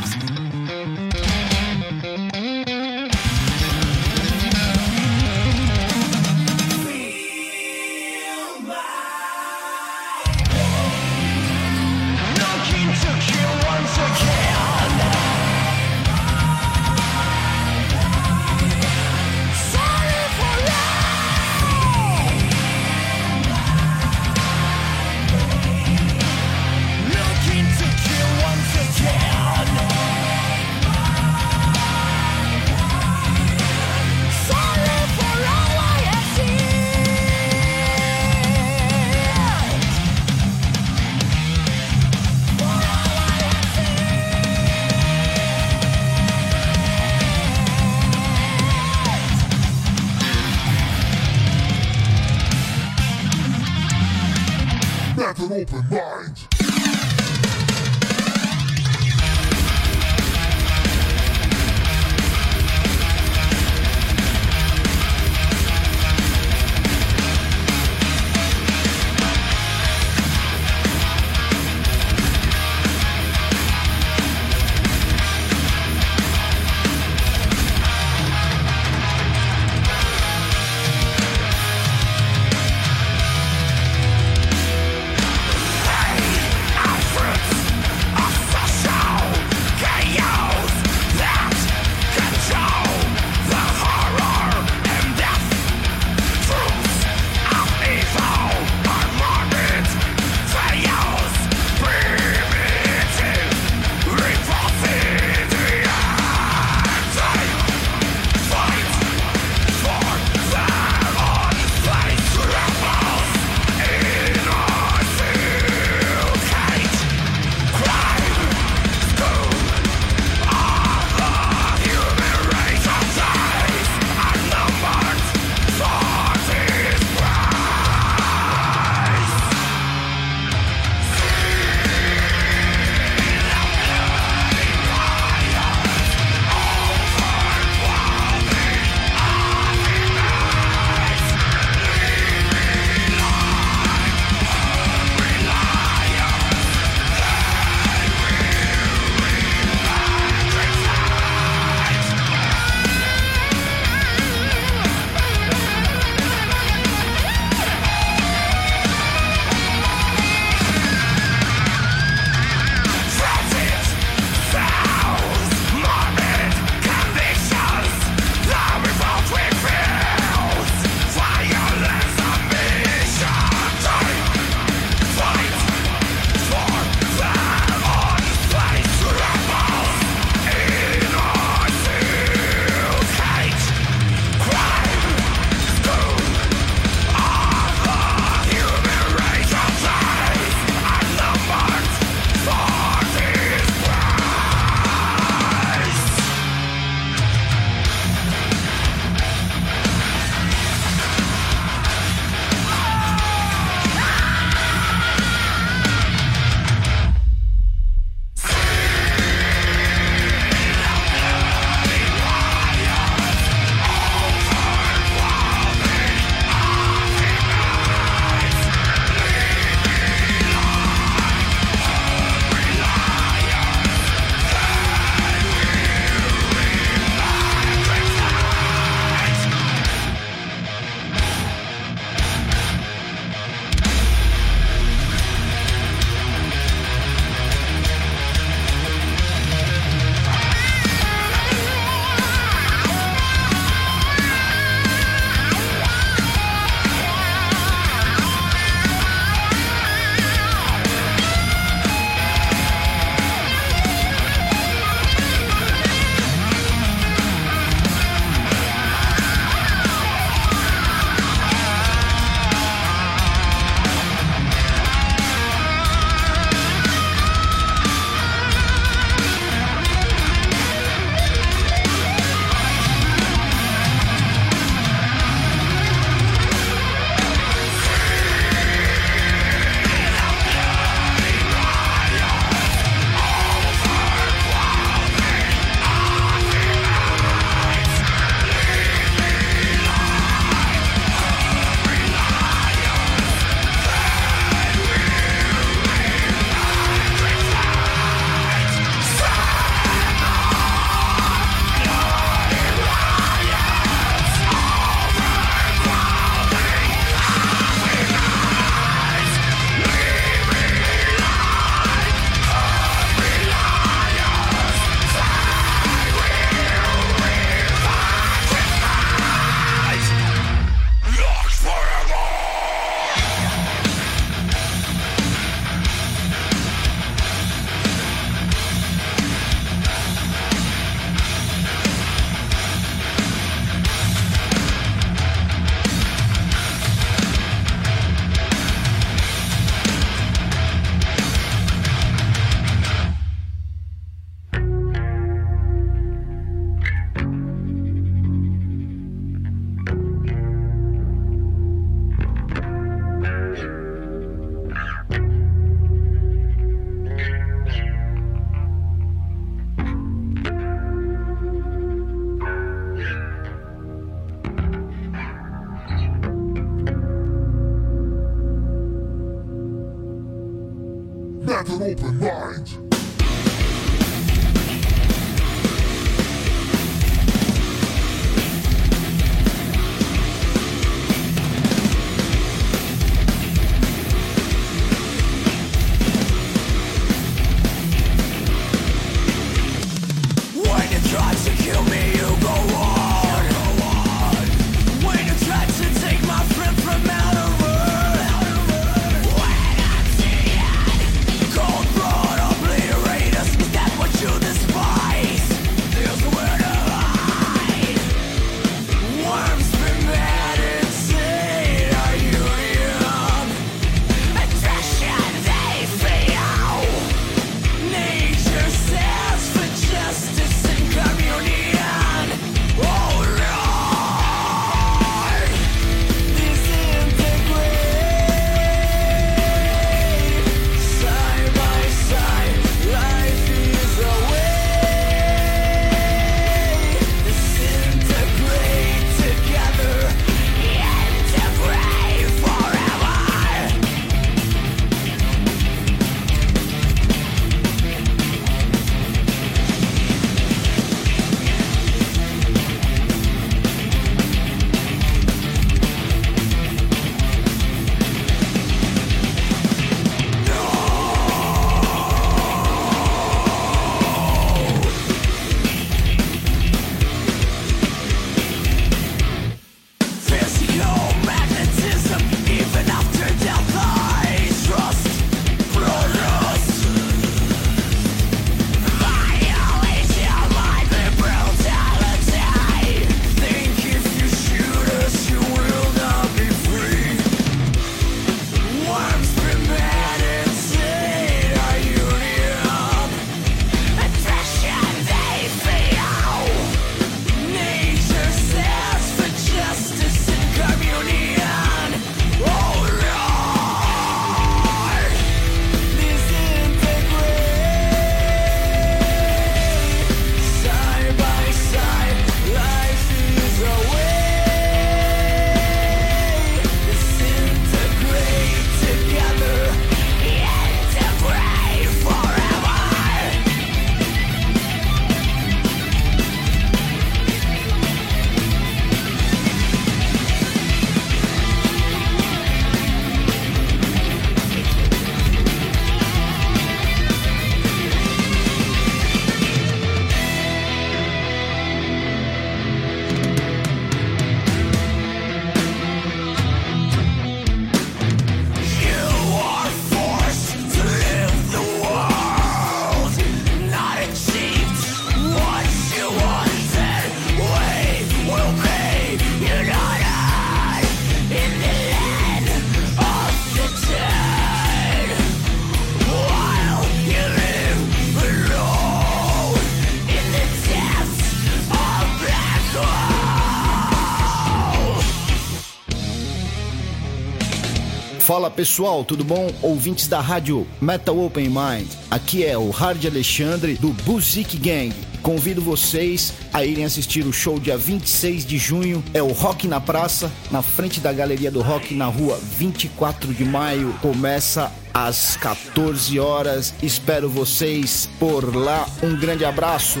Fala 578.34 578.50
pessoal, 578.50 579.04
tudo 579.04 579.22
bom? 579.22 579.48
Ouvintes 579.62 580.08
da 580.08 580.20
rádio 580.20 580.66
Metal 580.80 581.16
Open 581.16 581.48
Mind. 581.48 581.86
Aqui 582.10 582.44
é 582.44 582.58
o 582.58 582.68
Hard 582.68 583.06
Alexandre 583.06 583.74
do 583.74 583.90
Buzik 583.90 584.56
Gang. 584.56 584.92
Convido 585.22 585.62
vocês 585.62 586.34
a 586.52 586.64
irem 586.64 586.84
assistir 586.84 587.24
o 587.24 587.32
show 587.32 587.60
dia 587.60 587.78
26 587.78 588.44
de 588.44 588.58
junho. 588.58 589.04
É 589.14 589.22
o 589.22 589.30
Rock 589.30 589.68
na 589.68 589.80
Praça, 589.80 590.32
na 590.50 590.62
frente 590.62 590.98
da 590.98 591.12
Galeria 591.12 591.48
do 591.48 591.62
Rock, 591.62 591.94
na 591.94 592.06
rua 592.06 592.36
24 592.58 593.32
de 593.32 593.44
maio. 593.44 593.94
Começa 594.02 594.72
às 594.92 595.36
14 595.36 596.18
horas. 596.18 596.74
Espero 596.82 597.30
vocês 597.30 598.10
por 598.18 598.56
lá. 598.56 598.84
Um 599.00 599.16
grande 599.16 599.44
abraço. 599.44 600.00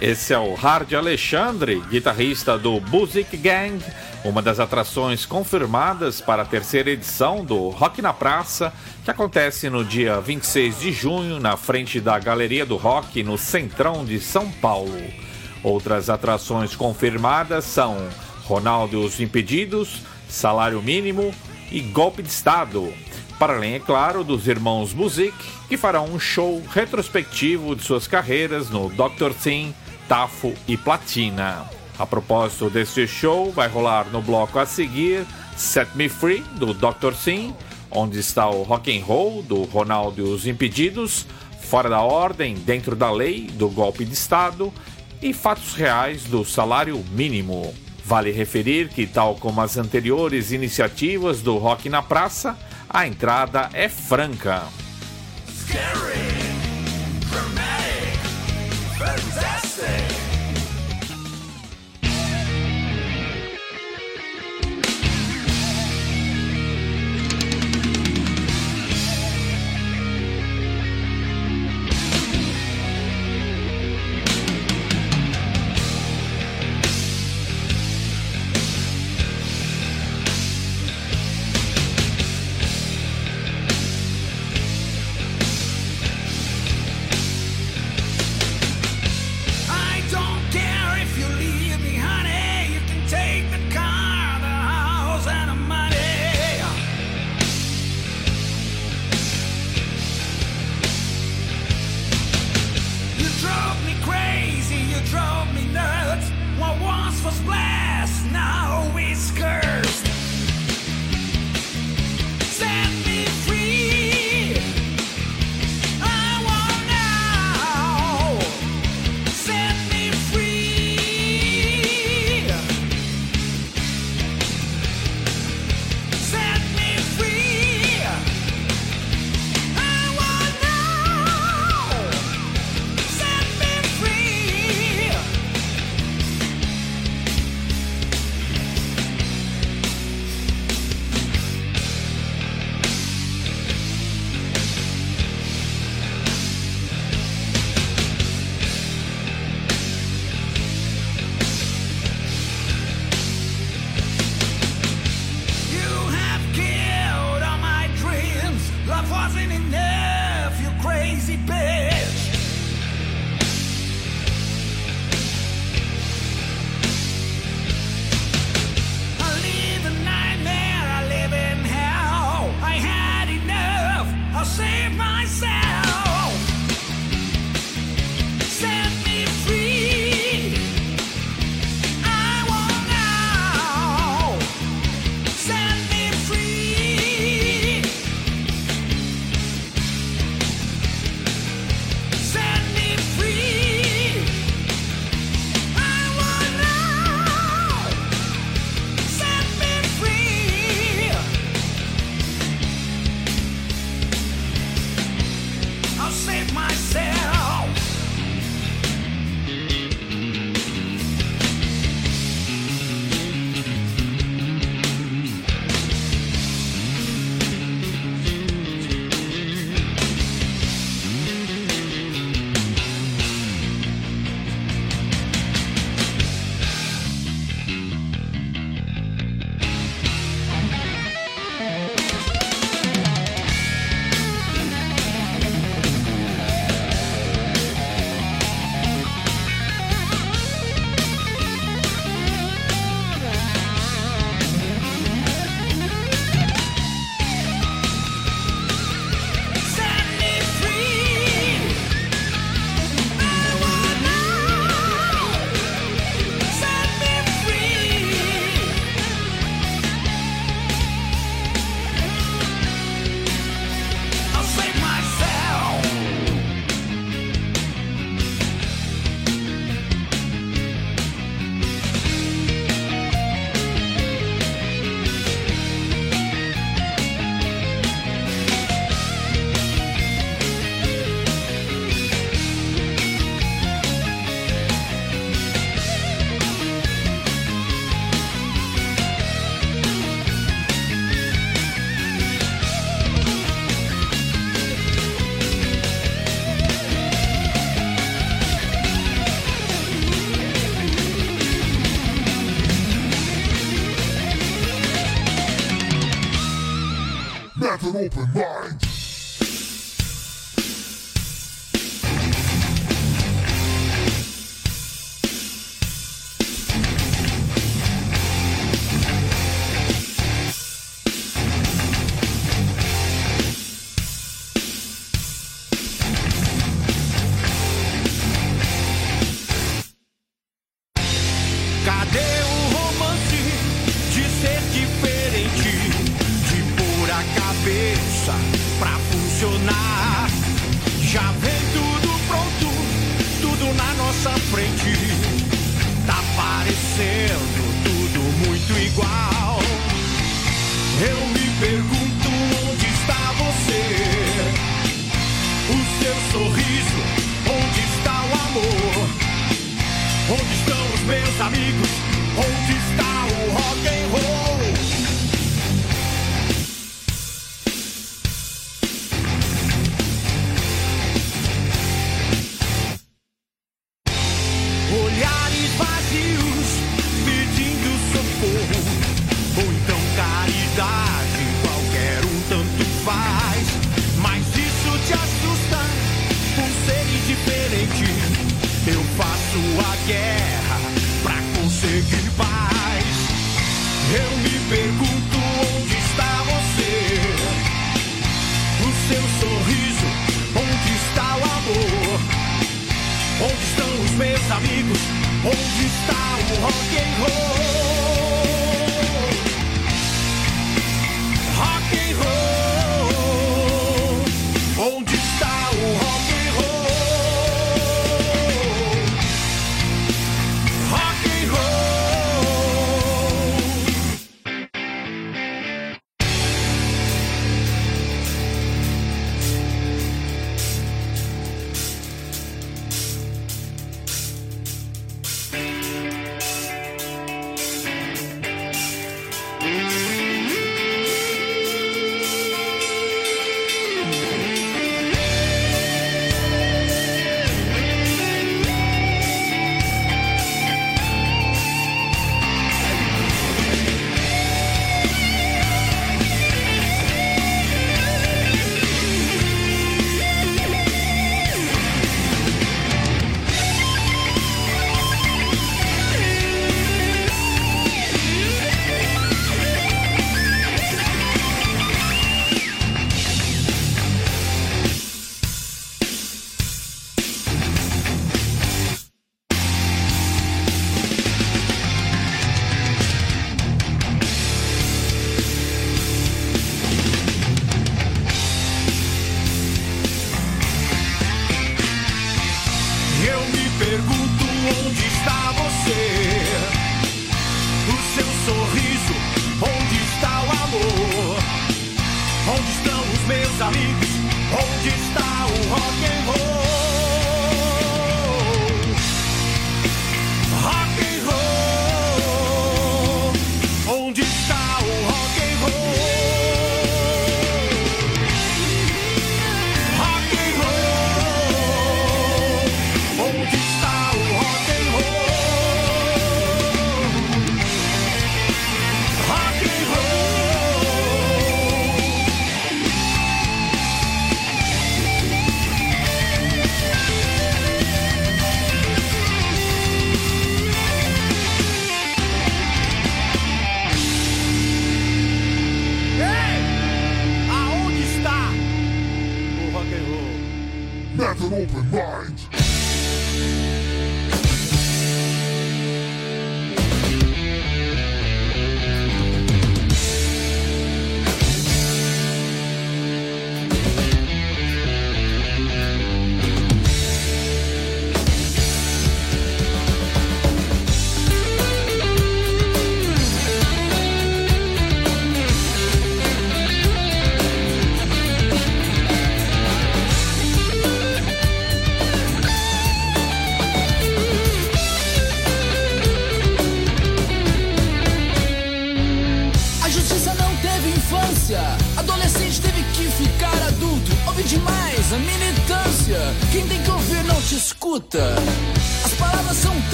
Esse 0.00 0.34
é 0.34 0.38
o 0.38 0.54
Hard 0.54 0.92
Alexandre, 0.92 1.80
guitarrista 1.88 2.58
do 2.58 2.80
Buzik 2.80 3.36
Gang, 3.36 3.78
uma 4.24 4.40
das 4.40 4.58
atrações 4.58 5.26
confirmadas 5.26 6.20
para 6.20 6.42
a 6.42 6.46
terceira 6.46 6.90
edição 6.90 7.44
do 7.44 7.68
Rock 7.68 8.00
na 8.00 8.12
Praça, 8.12 8.72
que 9.04 9.10
acontece 9.10 9.68
no 9.68 9.84
dia 9.84 10.18
26 10.18 10.80
de 10.80 10.92
junho, 10.92 11.38
na 11.38 11.58
frente 11.58 12.00
da 12.00 12.18
Galeria 12.18 12.64
do 12.64 12.76
Rock, 12.76 13.22
no 13.22 13.36
centrão 13.36 14.02
de 14.02 14.18
São 14.18 14.50
Paulo. 14.50 14.98
Outras 15.62 16.08
atrações 16.08 16.74
confirmadas 16.74 17.64
são 17.64 17.96
Ronaldo 18.44 19.02
e 19.02 19.04
os 19.04 19.20
Impedidos, 19.20 20.00
Salário 20.26 20.80
Mínimo 20.80 21.34
e 21.70 21.80
Golpe 21.80 22.22
de 22.22 22.30
Estado. 22.30 22.92
Para 23.38 23.56
além, 23.56 23.74
é 23.74 23.80
claro, 23.80 24.24
dos 24.24 24.48
irmãos 24.48 24.94
Buzik, 24.94 25.36
que 25.68 25.76
farão 25.76 26.06
um 26.06 26.18
show 26.18 26.62
retrospectivo 26.70 27.76
de 27.76 27.82
suas 27.82 28.06
carreiras 28.06 28.70
no 28.70 28.88
Dr. 28.88 29.32
Sim, 29.38 29.74
Tafo 30.08 30.54
e 30.66 30.78
Platina. 30.78 31.83
A 31.98 32.06
propósito 32.06 32.68
deste 32.68 33.06
show, 33.06 33.52
vai 33.52 33.68
rolar 33.68 34.06
no 34.10 34.20
bloco 34.20 34.58
a 34.58 34.66
seguir 34.66 35.24
Set 35.56 35.88
Me 35.94 36.08
Free, 36.08 36.40
do 36.56 36.74
Dr. 36.74 37.14
Sim, 37.14 37.54
onde 37.90 38.18
está 38.18 38.48
o 38.48 38.62
Rock 38.62 38.96
and 38.96 39.04
Roll, 39.04 39.42
do 39.42 39.62
Ronaldo 39.62 40.20
e 40.20 40.28
os 40.28 40.46
Impedidos, 40.46 41.26
Fora 41.60 41.88
da 41.88 42.00
Ordem, 42.00 42.54
Dentro 42.54 42.96
da 42.96 43.10
Lei, 43.10 43.46
do 43.46 43.68
Golpe 43.68 44.04
de 44.04 44.12
Estado, 44.12 44.72
e 45.22 45.32
Fatos 45.32 45.74
Reais, 45.74 46.24
do 46.24 46.44
Salário 46.44 47.02
Mínimo. 47.12 47.72
Vale 48.04 48.30
referir 48.30 48.88
que, 48.88 49.06
tal 49.06 49.36
como 49.36 49.60
as 49.60 49.78
anteriores 49.78 50.52
iniciativas 50.52 51.40
do 51.40 51.56
Rock 51.56 51.88
na 51.88 52.02
Praça, 52.02 52.58
a 52.88 53.06
entrada 53.06 53.70
é 53.72 53.88
franca. 53.88 54.64
Scary, 55.48 56.28
dramatic, 57.30 58.20
fantastic. 58.98 60.13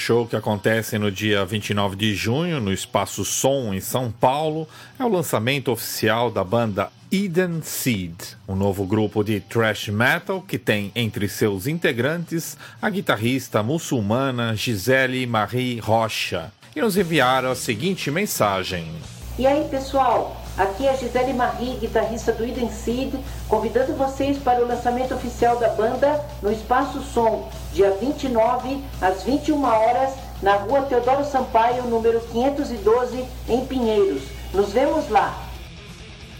Show 0.00 0.26
que 0.26 0.34
acontece 0.34 0.98
no 0.98 1.12
dia 1.12 1.44
29 1.44 1.94
de 1.94 2.14
junho 2.14 2.58
no 2.58 2.72
Espaço 2.72 3.22
Som 3.22 3.74
em 3.74 3.80
São 3.80 4.10
Paulo 4.10 4.66
é 4.98 5.04
o 5.04 5.08
lançamento 5.08 5.70
oficial 5.70 6.30
da 6.30 6.42
banda 6.42 6.88
Eden 7.12 7.60
Seed, 7.62 8.14
um 8.48 8.56
novo 8.56 8.86
grupo 8.86 9.22
de 9.22 9.40
thrash 9.40 9.88
metal 9.88 10.40
que 10.40 10.58
tem 10.58 10.90
entre 10.96 11.28
seus 11.28 11.66
integrantes 11.66 12.56
a 12.80 12.88
guitarrista 12.88 13.62
muçulmana 13.62 14.56
Gisele 14.56 15.26
Marie 15.26 15.78
Rocha. 15.78 16.50
E 16.74 16.80
nos 16.80 16.96
enviaram 16.96 17.50
a 17.50 17.54
seguinte 17.54 18.10
mensagem. 18.10 18.90
E 19.38 19.46
aí, 19.46 19.68
pessoal? 19.68 20.40
Aqui 20.56 20.86
é 20.86 20.96
Gisele 20.96 21.34
Marie, 21.34 21.76
guitarrista 21.76 22.32
do 22.32 22.44
Eden 22.44 22.70
Seed, 22.70 23.14
convidando 23.48 23.94
vocês 23.94 24.38
para 24.38 24.64
o 24.64 24.66
lançamento 24.66 25.14
oficial 25.14 25.58
da 25.58 25.68
banda 25.68 26.24
no 26.42 26.50
Espaço 26.50 27.02
Som, 27.02 27.50
dia 27.72 27.90
29, 28.00 28.82
às 29.00 29.22
21 29.22 29.62
horas, 29.64 30.14
na 30.42 30.56
rua 30.56 30.82
Teodoro 30.82 31.24
Sampaio, 31.24 31.84
número 31.84 32.20
512, 32.20 33.24
em 33.48 33.64
Pinheiros. 33.66 34.22
Nos 34.52 34.72
vemos 34.72 35.08
lá! 35.08 35.50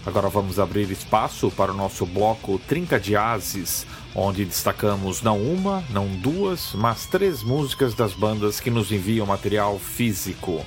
Agora 0.05 0.29
vamos 0.29 0.59
abrir 0.59 0.89
espaço 0.89 1.51
para 1.51 1.71
o 1.71 1.75
nosso 1.75 2.07
bloco 2.07 2.59
Trinca 2.67 2.99
de 2.99 3.15
Ases, 3.15 3.85
onde 4.15 4.43
destacamos 4.43 5.21
não 5.21 5.37
uma, 5.39 5.83
não 5.91 6.07
duas, 6.07 6.73
mas 6.73 7.05
três 7.05 7.43
músicas 7.43 7.93
das 7.93 8.13
bandas 8.13 8.59
que 8.59 8.71
nos 8.71 8.91
enviam 8.91 9.27
material 9.27 9.77
físico. 9.77 10.65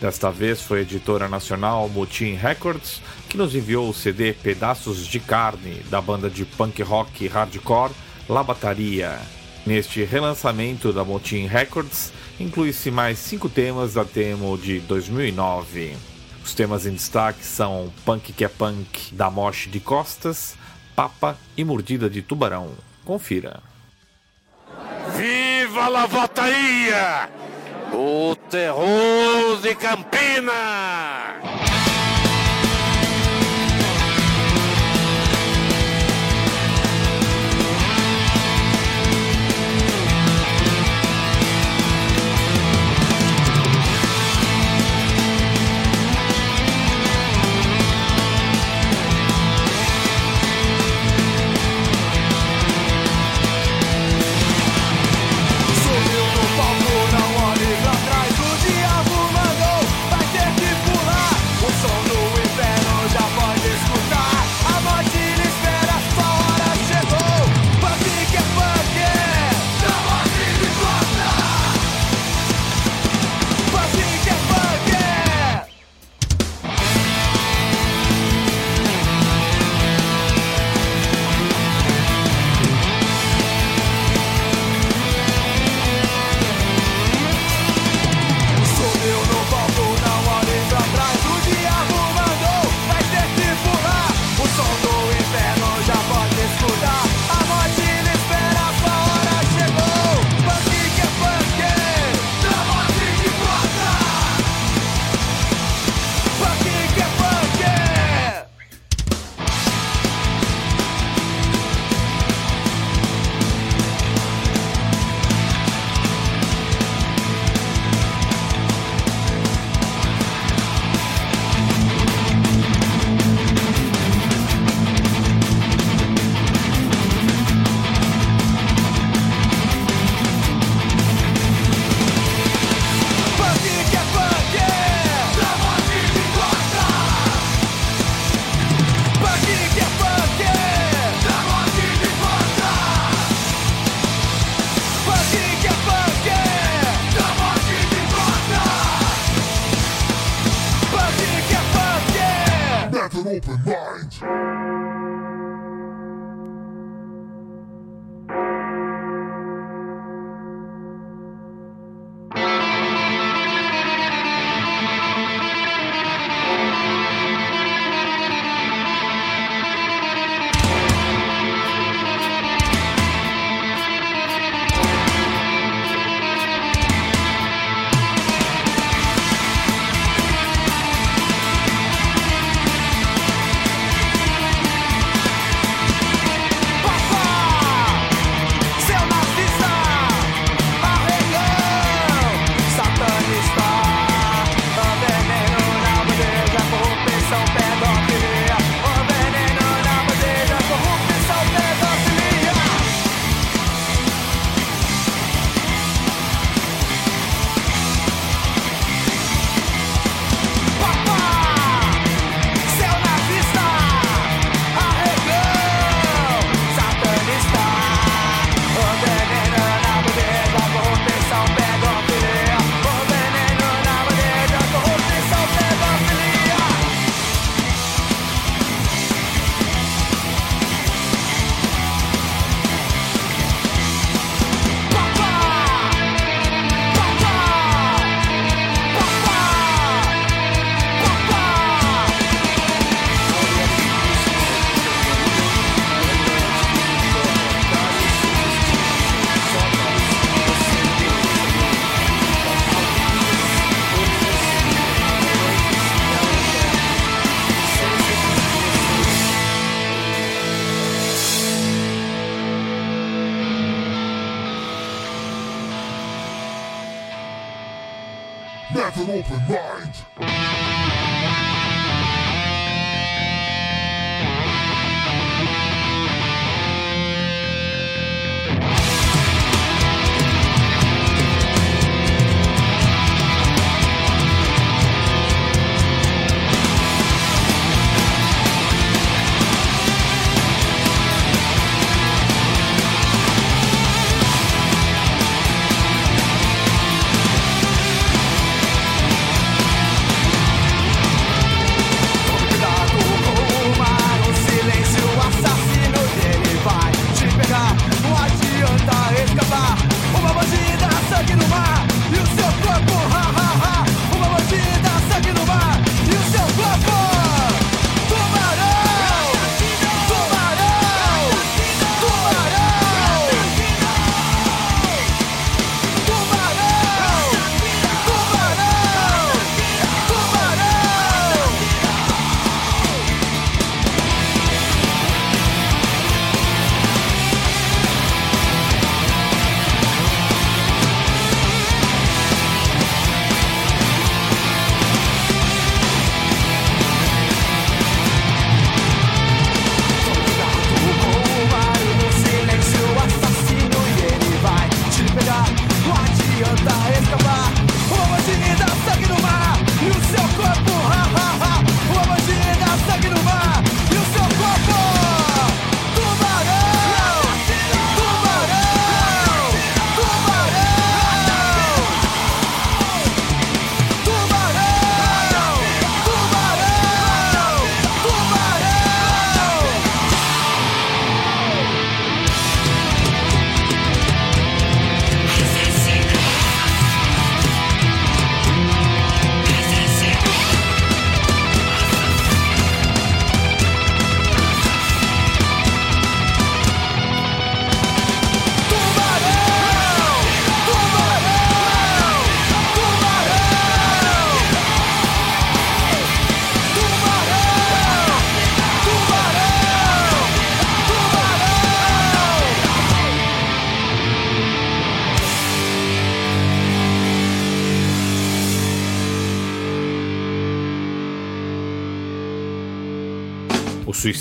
Desta 0.00 0.30
vez 0.30 0.62
foi 0.62 0.80
a 0.80 0.82
editora 0.82 1.26
nacional 1.26 1.88
Motim 1.88 2.34
Records 2.34 3.00
que 3.28 3.36
nos 3.36 3.54
enviou 3.54 3.88
o 3.88 3.94
CD 3.94 4.32
Pedaços 4.34 5.04
de 5.06 5.18
Carne 5.18 5.82
da 5.90 6.00
banda 6.00 6.30
de 6.30 6.44
punk 6.44 6.80
rock 6.82 7.26
hardcore 7.26 7.92
Labataria. 8.28 9.35
Neste 9.66 10.04
relançamento 10.04 10.92
da 10.92 11.04
Motim 11.04 11.46
Records, 11.46 12.12
inclui-se 12.38 12.88
mais 12.88 13.18
cinco 13.18 13.48
temas 13.48 13.94
da 13.94 14.04
Temo 14.04 14.56
de 14.56 14.78
2009. 14.78 15.96
Os 16.44 16.54
temas 16.54 16.86
em 16.86 16.92
destaque 16.92 17.44
são 17.44 17.92
Punk 18.04 18.32
que 18.32 18.44
é 18.44 18.48
Punk 18.48 19.12
da 19.12 19.28
Moche 19.28 19.68
de 19.68 19.80
Costas, 19.80 20.54
Papa 20.94 21.36
e 21.56 21.64
Mordida 21.64 22.08
de 22.08 22.22
Tubarão. 22.22 22.70
Confira. 23.04 23.60
Viva 25.16 25.86
a 25.86 25.88
Lavataria! 25.88 27.28
O 27.92 28.36
terror 28.48 29.60
de 29.60 29.74
Campina! 29.74 30.52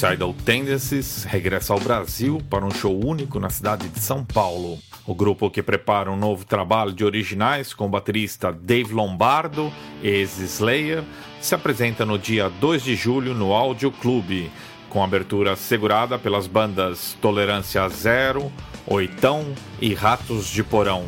Suicidal 0.05 0.35
Tendencies 0.45 1.23
regressa 1.23 1.73
ao 1.73 1.79
Brasil 1.79 2.39
para 2.47 2.63
um 2.63 2.69
show 2.69 3.03
único 3.03 3.39
na 3.39 3.49
cidade 3.49 3.89
de 3.89 3.99
São 3.99 4.23
Paulo. 4.23 4.77
O 5.03 5.15
grupo 5.15 5.49
que 5.49 5.63
prepara 5.63 6.11
um 6.11 6.15
novo 6.15 6.45
trabalho 6.45 6.93
de 6.93 7.03
originais 7.03 7.73
com 7.73 7.87
o 7.87 7.89
baterista 7.89 8.51
Dave 8.51 8.93
Lombardo, 8.93 9.73
ex-Slayer, 10.03 11.03
se 11.41 11.55
apresenta 11.55 12.05
no 12.05 12.19
dia 12.19 12.49
2 12.49 12.83
de 12.83 12.95
julho 12.95 13.33
no 13.33 13.51
Áudio 13.51 13.91
Clube, 13.91 14.51
com 14.89 15.03
abertura 15.03 15.53
assegurada 15.53 16.19
pelas 16.19 16.45
bandas 16.45 17.17
Tolerância 17.19 17.89
Zero, 17.89 18.51
Oitão 18.85 19.43
e 19.81 19.95
Ratos 19.95 20.45
de 20.45 20.63
Porão. 20.63 21.05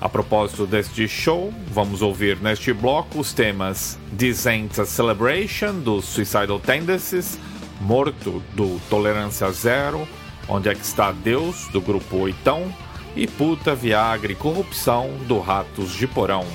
A 0.00 0.08
propósito 0.08 0.66
deste 0.66 1.06
show, 1.06 1.52
vamos 1.70 2.00
ouvir 2.00 2.38
neste 2.38 2.72
bloco 2.72 3.20
os 3.20 3.34
temas 3.34 3.98
Ain't 4.46 4.80
a 4.80 4.86
Celebration, 4.86 5.80
do 5.80 6.00
Suicidal 6.00 6.58
Tendencies, 6.58 7.38
Morto, 7.80 8.42
do 8.54 8.80
Tolerância 8.88 9.50
Zero, 9.52 10.06
Onde 10.48 10.70
é 10.70 10.74
que 10.74 10.80
está 10.80 11.12
Deus, 11.12 11.68
do 11.68 11.80
grupo 11.80 12.16
Oitão, 12.16 12.72
e 13.14 13.26
Puta, 13.26 13.74
Viagra 13.74 14.32
e 14.32 14.34
Corrupção, 14.34 15.10
do 15.26 15.38
Ratos 15.40 15.92
de 15.92 16.06
Porão. 16.06 16.46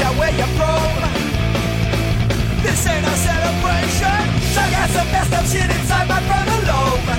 Out 0.00 0.14
where 0.18 0.32
you're 0.34 0.54
from. 0.58 0.90
This 2.62 2.86
ain't 2.86 3.06
a 3.06 3.16
celebration. 3.16 4.20
I 4.56 4.66
got 4.70 4.88
some 4.90 5.08
messed 5.12 5.34
up 5.34 5.44
shit 5.46 5.68
inside 5.68 6.08
my 6.08 6.20
frontal 6.24 6.60
lobe. 6.70 7.10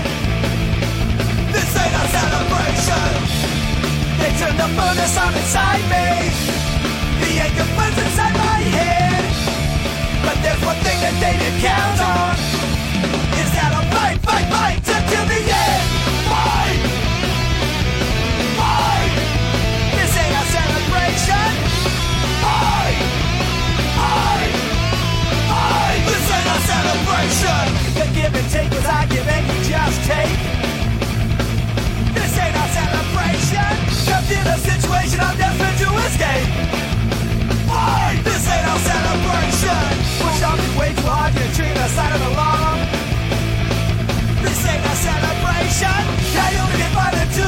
This 1.54 1.70
ain't 1.78 1.96
a 1.96 2.06
celebration. 2.10 3.12
They 4.20 4.32
turned 4.40 4.60
the 4.60 4.70
furnace 4.74 5.16
on 5.20 5.32
inside 5.36 5.84
me. 5.94 6.34
The 7.22 7.32
anger 7.46 7.68
burns 7.78 7.98
inside 8.02 8.34
my 8.34 8.60
head. 8.76 9.24
But 10.26 10.38
there's 10.42 10.64
one 10.66 10.80
thing 10.82 11.00
that 11.06 11.16
they 11.22 11.36
didn't 11.38 11.62
count 11.62 12.00
on. 12.02 12.34
Is 13.40 13.52
that 13.54 13.75
This 30.06 30.14
ain't 32.38 32.54
celebration. 32.78 33.74
Trapped 34.06 34.30
in 34.30 34.46
a 34.46 34.58
situation 34.62 35.18
I'm 35.18 35.34
to 35.82 35.90
escape. 36.06 36.46
Why? 37.66 38.22
This 38.22 38.46
ain't 38.46 38.70
celebration. 38.86 39.82
Way 40.78 40.94
too 40.94 41.10
hard, 41.10 41.34
of 42.22 42.38
the. 42.38 42.86
This 44.46 44.62
ain't 44.70 44.86
celebration. 44.94 45.98
To. 47.34 47.48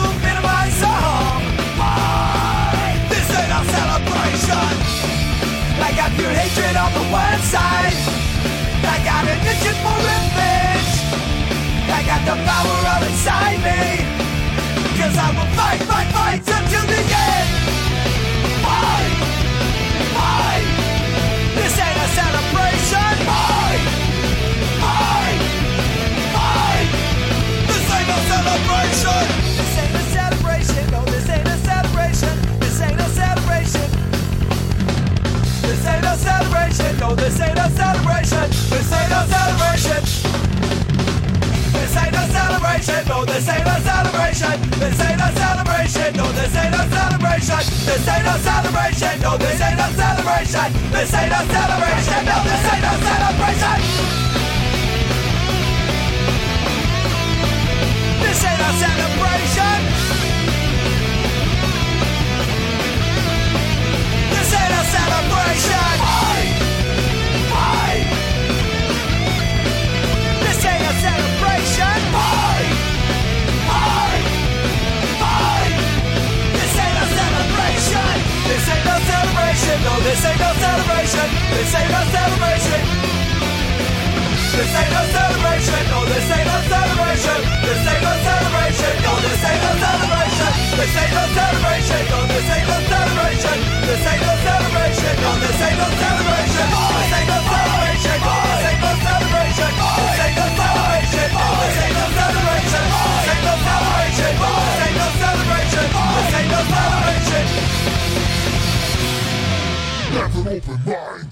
Why? 1.78 2.98
This 3.08 3.30
ain't 3.38 3.54
celebration. 3.70 4.66
I 5.78 5.94
got 5.94 6.10
pure 6.18 6.34
hatred 6.34 6.76
on 6.76 6.92
the 6.98 7.06
one 7.14 7.40
side. 7.54 7.94
I 8.82 8.98
got 9.06 9.30
an 9.30 9.46
itch 9.46 9.62
for 9.78 9.94
revenge. 9.94 10.57
The 12.26 12.36
power 12.46 12.80
of 12.96 13.04
inside 13.08 13.60
me. 13.68 14.06
Cause 14.98 15.18
I 15.18 15.30
will 15.36 15.50
fight, 15.56 15.82
fight, 15.84 16.10
fight 16.14 16.40
until 16.40 16.86
the 16.88 17.02
end. 17.16 17.57
This 43.38 43.50
ain't 43.50 43.68
a 43.68 43.82
celebration. 43.82 44.58
This 44.82 45.00
ain't 45.00 45.22
a 45.22 45.30
celebration. 45.38 46.10
No, 46.18 46.26
this 46.34 46.56
ain't 46.58 46.74
a 46.74 46.90
celebration. 46.90 47.62
This 47.86 48.08
ain't 48.10 48.26
a 48.26 48.38
celebration. 48.42 49.22
No, 49.22 49.38
this 49.38 49.62
ain't 49.62 49.80
a 49.80 49.90
celebration. 49.94 50.74
This 50.90 51.14
ain't 51.14 51.32
a 51.32 51.42
celebration. 51.46 52.26
No, 52.26 52.38
this 52.42 52.66
ain't 52.74 52.88
a 52.90 52.96
celebration. 53.06 53.78
This 58.26 58.42
ain't 58.42 58.62
a 58.66 58.72
celebration. 58.82 59.80
This 64.34 64.54
ain't 64.58 64.74
a 64.74 64.84
celebration. 64.98 66.07
Celebration. 79.58 79.84
No, 79.84 79.94
this 80.06 80.24
ain't 80.26 80.42
a 80.42 80.52
celebration. 80.62 81.28
This 81.52 81.74
ain't 81.74 81.90
a 81.90 82.02
celebration. 82.14 82.82
This 84.54 84.74
ain't 84.74 84.94
a 84.94 85.04
celebration. 85.14 85.84
No, 85.90 86.00
this 86.06 86.30
ain't 86.32 86.48
a 86.48 86.60
celebration. 86.70 87.40
This 87.66 87.82
ain't 87.88 88.06
a 88.06 88.16
celebration. 88.26 88.94
No, 89.02 89.14
this 89.18 89.42
ain't 89.46 89.66
a 89.66 89.74
celebration. 89.82 90.52
This 90.78 90.94
ain't 90.98 91.14
a 91.14 91.26
celebration. 91.38 92.04
No, 92.08 92.20
this 92.28 92.50
ain't 92.54 92.70
a 92.70 92.82
celebration. 92.88 93.58
This 93.88 94.06
ain't 94.08 94.22
a 94.22 94.36
celebration. 94.46 95.16
No, 95.22 95.32
this 95.42 95.62
ain't 95.62 95.82
a 95.82 95.90
celebration. 95.98 96.68
This 96.68 97.14
ain't 97.18 97.32
a 97.32 97.42
celebration. 97.48 98.18
No, 98.18 98.38
this 98.38 98.62
ain't 98.62 98.86
a 98.86 98.96
celebration. 99.08 99.72
This 99.98 100.22
ain't 100.22 100.38
a 100.38 100.50
celebration. 100.58 101.30
No, 101.38 101.50
this 101.58 101.78
ain't 101.82 101.98
a 101.98 102.08
celebration. 102.18 102.86
This 102.88 103.28
ain't 103.28 103.48
a 103.48 103.56
celebration. 103.68 104.34
No, 104.38 104.52
this 104.58 104.82
ain't 104.86 105.02
a 105.02 105.10
celebration. 105.18 105.88
This 106.14 106.34
ain't 106.38 106.54
a 106.54 106.62
celebration. 106.68 108.07
Have 110.18 110.36
an 110.36 110.48
open 110.48 110.84
mind. 110.84 111.27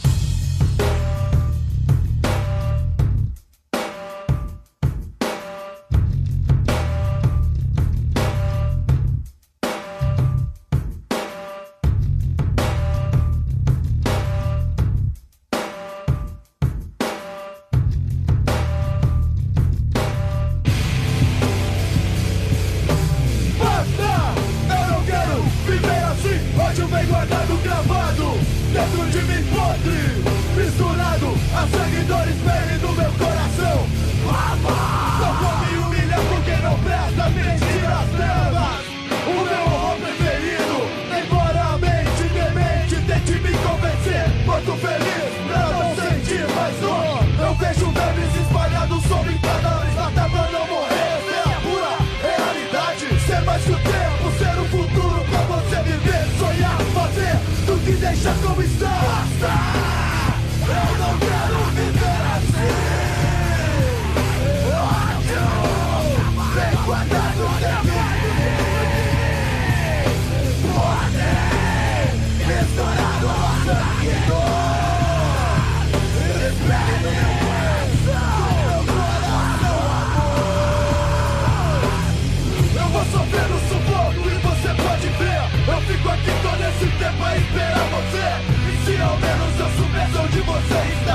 Deixar 58.66 59.28
como 59.42 60.15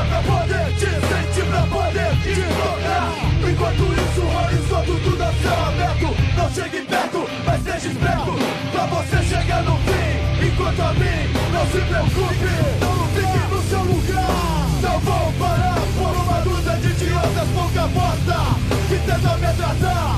está 0.00 0.20
Pra 0.20 0.22
poder 0.22 0.72
te 0.76 0.86
sentir, 0.86 1.44
pra 1.50 1.62
poder 1.62 2.10
te 2.22 2.40
tocar. 2.40 3.50
Enquanto 3.50 3.82
isso 3.92 4.20
o 4.20 4.44
horizonte 4.44 5.04
tudo 5.04 5.22
a 5.22 5.32
céu 5.32 5.64
aberto. 5.66 6.08
Não 6.36 6.50
chegue 6.50 6.80
perto, 6.82 7.30
mas 7.44 7.58
esteja 7.58 7.88
esperto. 7.88 8.32
Pra 8.72 8.86
você 8.86 9.22
chegar 9.24 9.62
no 9.62 9.76
fim 9.78 10.46
Enquanto 10.46 10.80
a 10.80 10.92
mim, 10.94 11.20
não 11.52 11.66
se 11.66 11.80
preocupe. 11.80 12.80
Não 12.80 13.08
fique 13.14 13.54
no 13.54 13.62
seu 13.68 13.82
lugar. 13.84 14.60
Não 14.82 14.98
vou 15.00 15.32
parar 15.38 15.80
por 15.98 16.16
uma 16.16 16.38
luta 16.44 16.76
de 16.76 16.88
idiotas 16.88 17.48
pouca 17.54 17.86
bosta 17.88 18.40
Que 18.88 18.96
tentam 19.04 19.38
me 19.38 19.52
tratar 19.52 20.16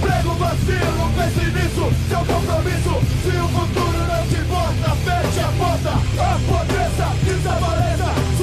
Prego 0.00 0.34
vacilo, 0.34 1.12
pense 1.16 1.50
nisso, 1.56 1.92
seu 2.08 2.18
compromisso 2.18 3.00
Se 3.22 3.36
o 3.36 3.48
futuro 3.48 3.98
não 3.98 4.26
te 4.28 4.40
mostra, 4.44 4.94
feche 5.04 5.40
a 5.40 5.50
porta. 5.56 5.92
Apodreça, 6.20 7.06
desapareça 7.24 8.35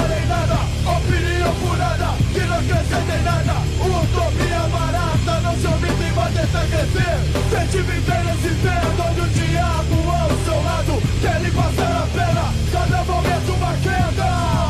Valem 0.00 0.26
nada 0.26 0.54
Opinião 0.96 1.54
furada, 1.56 2.08
que 2.32 2.40
não 2.40 2.56
acrescenta 2.56 3.12
em 3.18 3.22
nada. 3.22 3.54
Utopia 3.80 4.60
barata, 4.72 5.40
não 5.42 5.54
se 5.56 5.66
omite 5.66 6.02
e 6.02 6.12
manda 6.12 6.40
essa 6.40 6.60
crescer 6.66 7.18
Tente 7.50 7.82
viver 7.82 8.24
nesse 8.24 8.48
vento 8.48 9.02
onde 9.08 9.20
o 9.20 9.26
diabo 9.28 10.10
ao 10.10 10.30
seu 10.44 10.62
lado 10.62 11.02
Quer 11.20 11.40
lhe 11.42 11.50
passar 11.50 12.02
a 12.02 12.06
pena, 12.14 12.54
cada 12.72 13.04
momento 13.04 13.52
uma 13.52 13.72
queda 13.74 14.69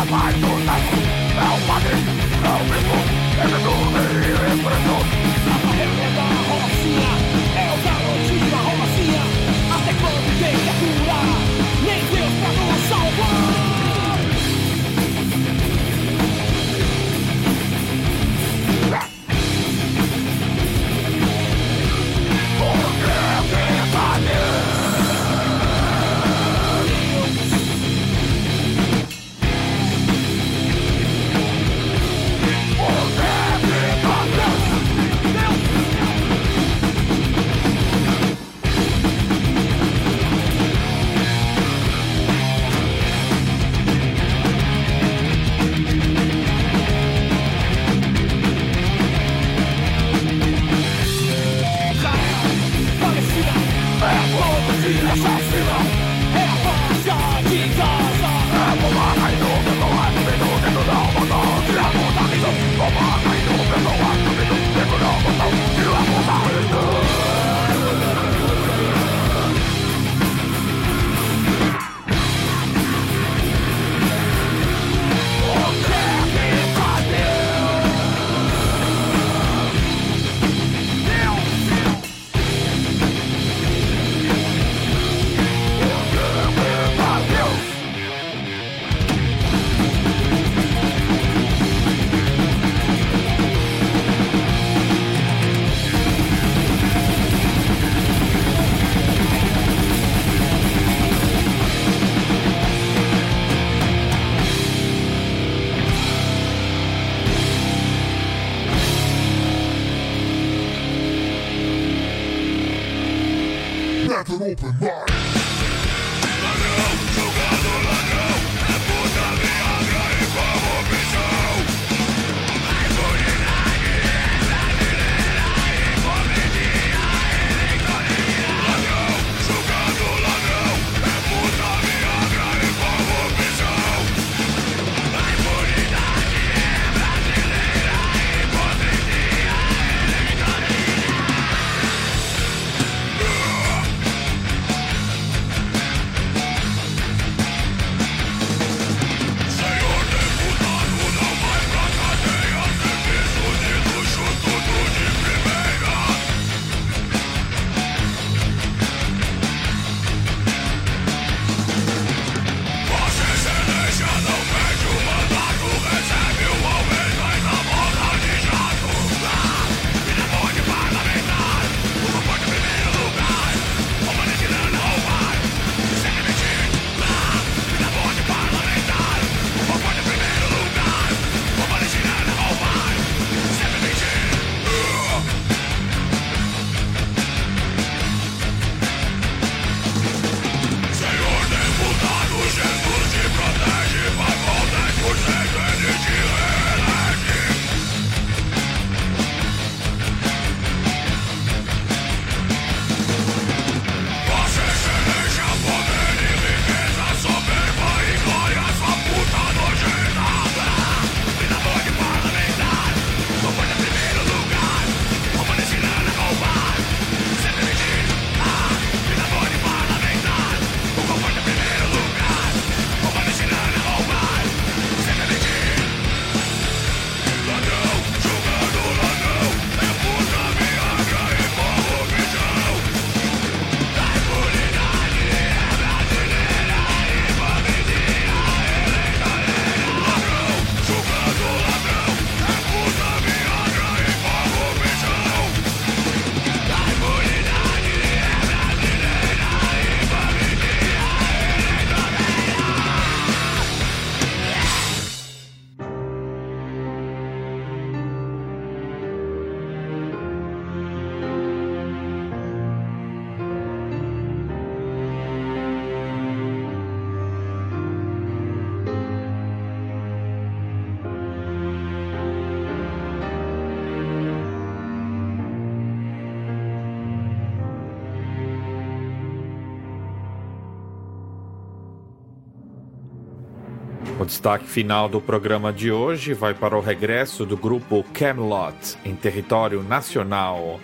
destaque 284.41 284.65
final 284.67 285.07
do 285.07 285.21
programa 285.21 285.71
de 285.71 285.91
hoje 285.91 286.33
vai 286.33 286.51
para 286.51 286.75
o 286.75 286.81
regresso 286.81 287.45
do 287.45 287.55
grupo 287.55 288.03
Camelot 288.11 288.97
em 289.05 289.15
território 289.15 289.83
nacional. 289.83 290.79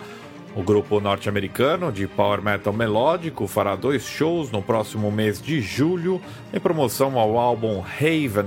O 0.54 0.62
grupo 0.62 1.00
norte-americano 1.00 1.90
de 1.90 2.06
power 2.06 2.40
metal 2.40 2.72
melódico 2.72 3.48
fará 3.48 3.74
dois 3.74 4.04
shows 4.04 4.52
no 4.52 4.62
próximo 4.62 5.10
mês 5.10 5.42
de 5.42 5.60
julho 5.60 6.20
em 6.54 6.60
promoção 6.60 7.18
ao 7.18 7.36
álbum 7.36 7.82
Haven, 7.82 8.46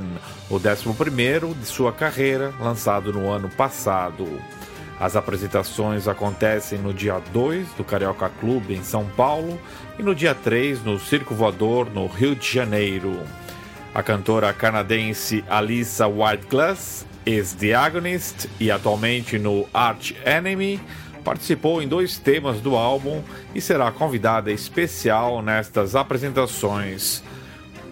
o 0.50 0.56
11 0.56 1.60
de 1.60 1.66
sua 1.66 1.92
carreira, 1.92 2.54
lançado 2.58 3.12
no 3.12 3.30
ano 3.30 3.50
passado. 3.50 4.26
As 4.98 5.18
apresentações 5.18 6.08
acontecem 6.08 6.80
no 6.80 6.94
dia 6.94 7.22
2 7.34 7.68
do 7.74 7.84
Carioca 7.84 8.30
Clube 8.40 8.76
em 8.76 8.84
São 8.84 9.06
Paulo 9.08 9.60
e 10.00 10.04
no 10.04 10.16
dia 10.16 10.34
3 10.34 10.86
no 10.86 10.98
Circo 10.98 11.36
Voador 11.36 11.90
no 11.94 12.08
Rio 12.08 12.34
de 12.34 12.50
Janeiro. 12.50 13.20
A 13.94 14.02
cantora 14.02 14.54
canadense 14.54 15.44
Alissa 15.50 16.08
Whiteglass, 16.08 17.06
ex-The 17.26 17.74
Agonist 17.74 18.50
e 18.60 18.72
atualmente 18.72 19.38
no 19.38 19.68
Arch 19.74 20.16
Enemy, 20.26 20.80
participou 21.26 21.82
em 21.82 21.88
dois 21.88 22.18
temas 22.18 22.62
do 22.62 22.76
álbum 22.76 23.22
e 23.54 23.60
será 23.60 23.92
convidada 23.92 24.52
especial 24.52 25.42
nestas 25.42 25.94
apresentações. 25.96 27.22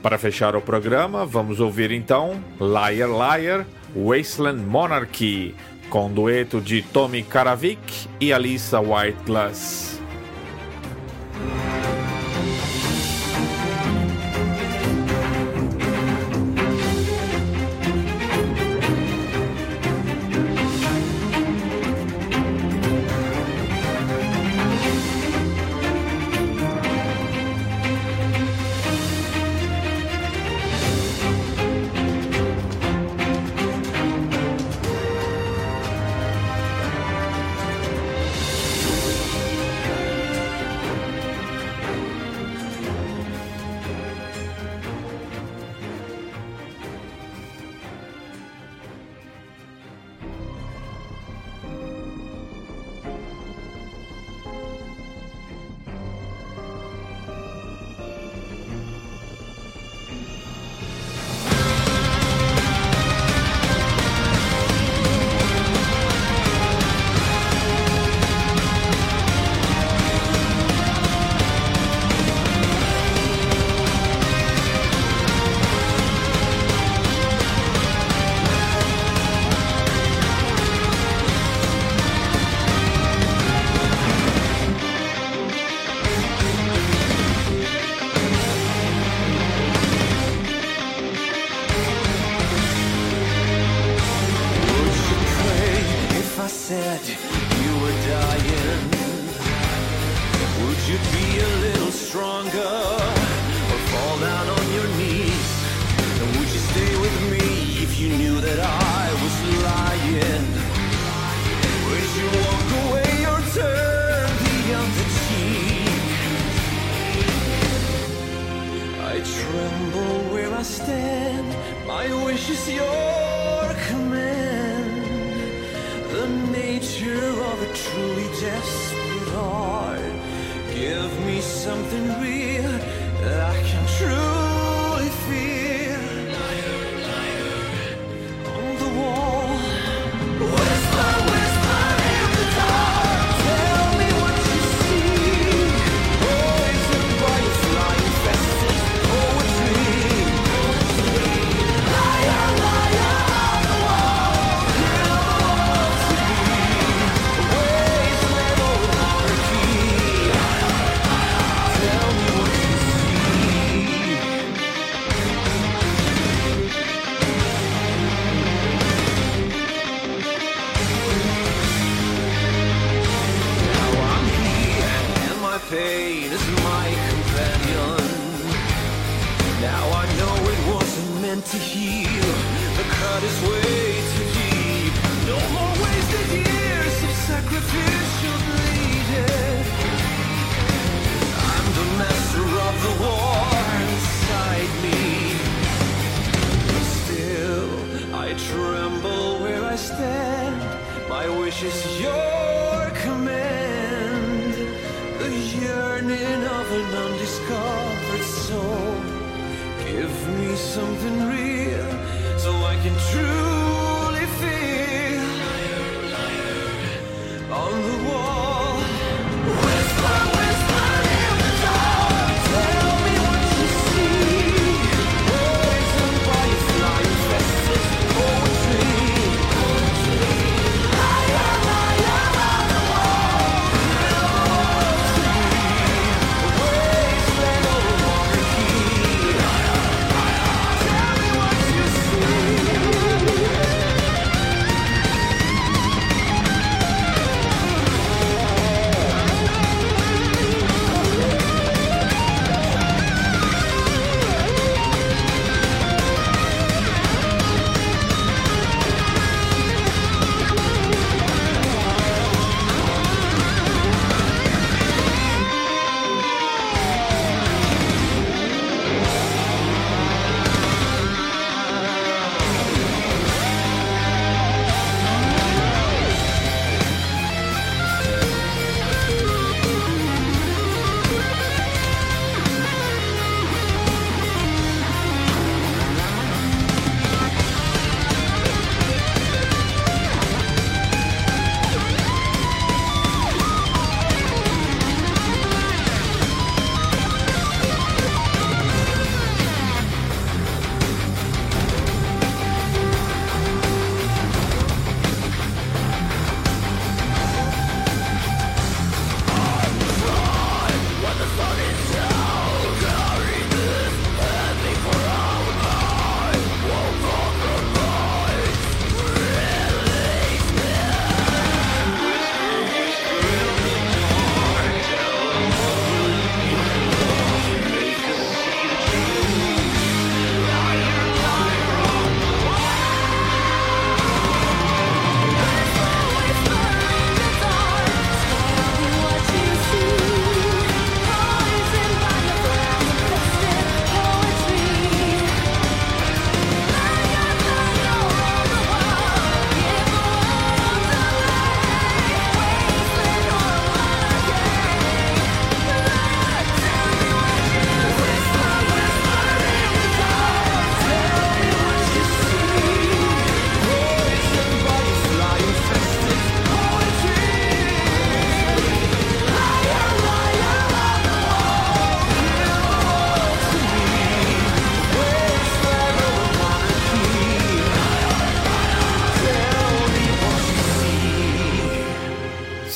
Para 0.01 0.17
fechar 0.17 0.55
o 0.55 0.61
programa, 0.61 1.25
vamos 1.25 1.59
ouvir 1.59 1.91
então 1.91 2.41
Liar 2.59 3.09
Liar, 3.09 3.65
Wasteland 3.93 4.61
Monarchy, 4.61 5.53
com 5.89 6.09
dueto 6.09 6.61
de 6.61 6.81
Tommy 6.81 7.23
Karavik 7.23 8.07
e 8.21 8.31
Alissa 8.31 8.79
Whiteglass. 8.79 9.99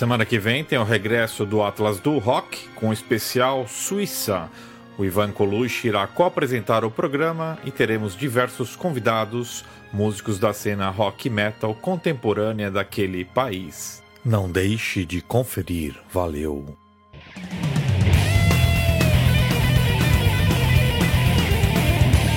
semana 0.03 0.25
que 0.25 0.37
vem 0.37 0.65
tem 0.65 0.77
o 0.77 0.83
regresso 0.83 1.45
do 1.45 1.63
Atlas 1.63 1.97
do 1.97 2.17
Rock 2.17 2.67
com 2.75 2.89
o 2.89 2.93
especial 2.93 3.65
Suíça. 3.69 4.49
O 4.97 5.05
Ivan 5.05 5.31
Colucci 5.31 5.87
irá 5.87 6.05
co-apresentar 6.05 6.83
o 6.83 6.91
programa 6.91 7.57
e 7.63 7.71
teremos 7.71 8.13
diversos 8.13 8.75
convidados, 8.75 9.63
músicos 9.93 10.37
da 10.37 10.51
cena 10.51 10.89
rock 10.89 11.29
metal 11.29 11.73
contemporânea 11.73 12.69
daquele 12.69 13.23
país. 13.23 14.03
Não 14.25 14.51
deixe 14.51 15.05
de 15.05 15.21
conferir. 15.21 15.95
Valeu! 16.11 16.75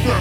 Tá 0.06 0.20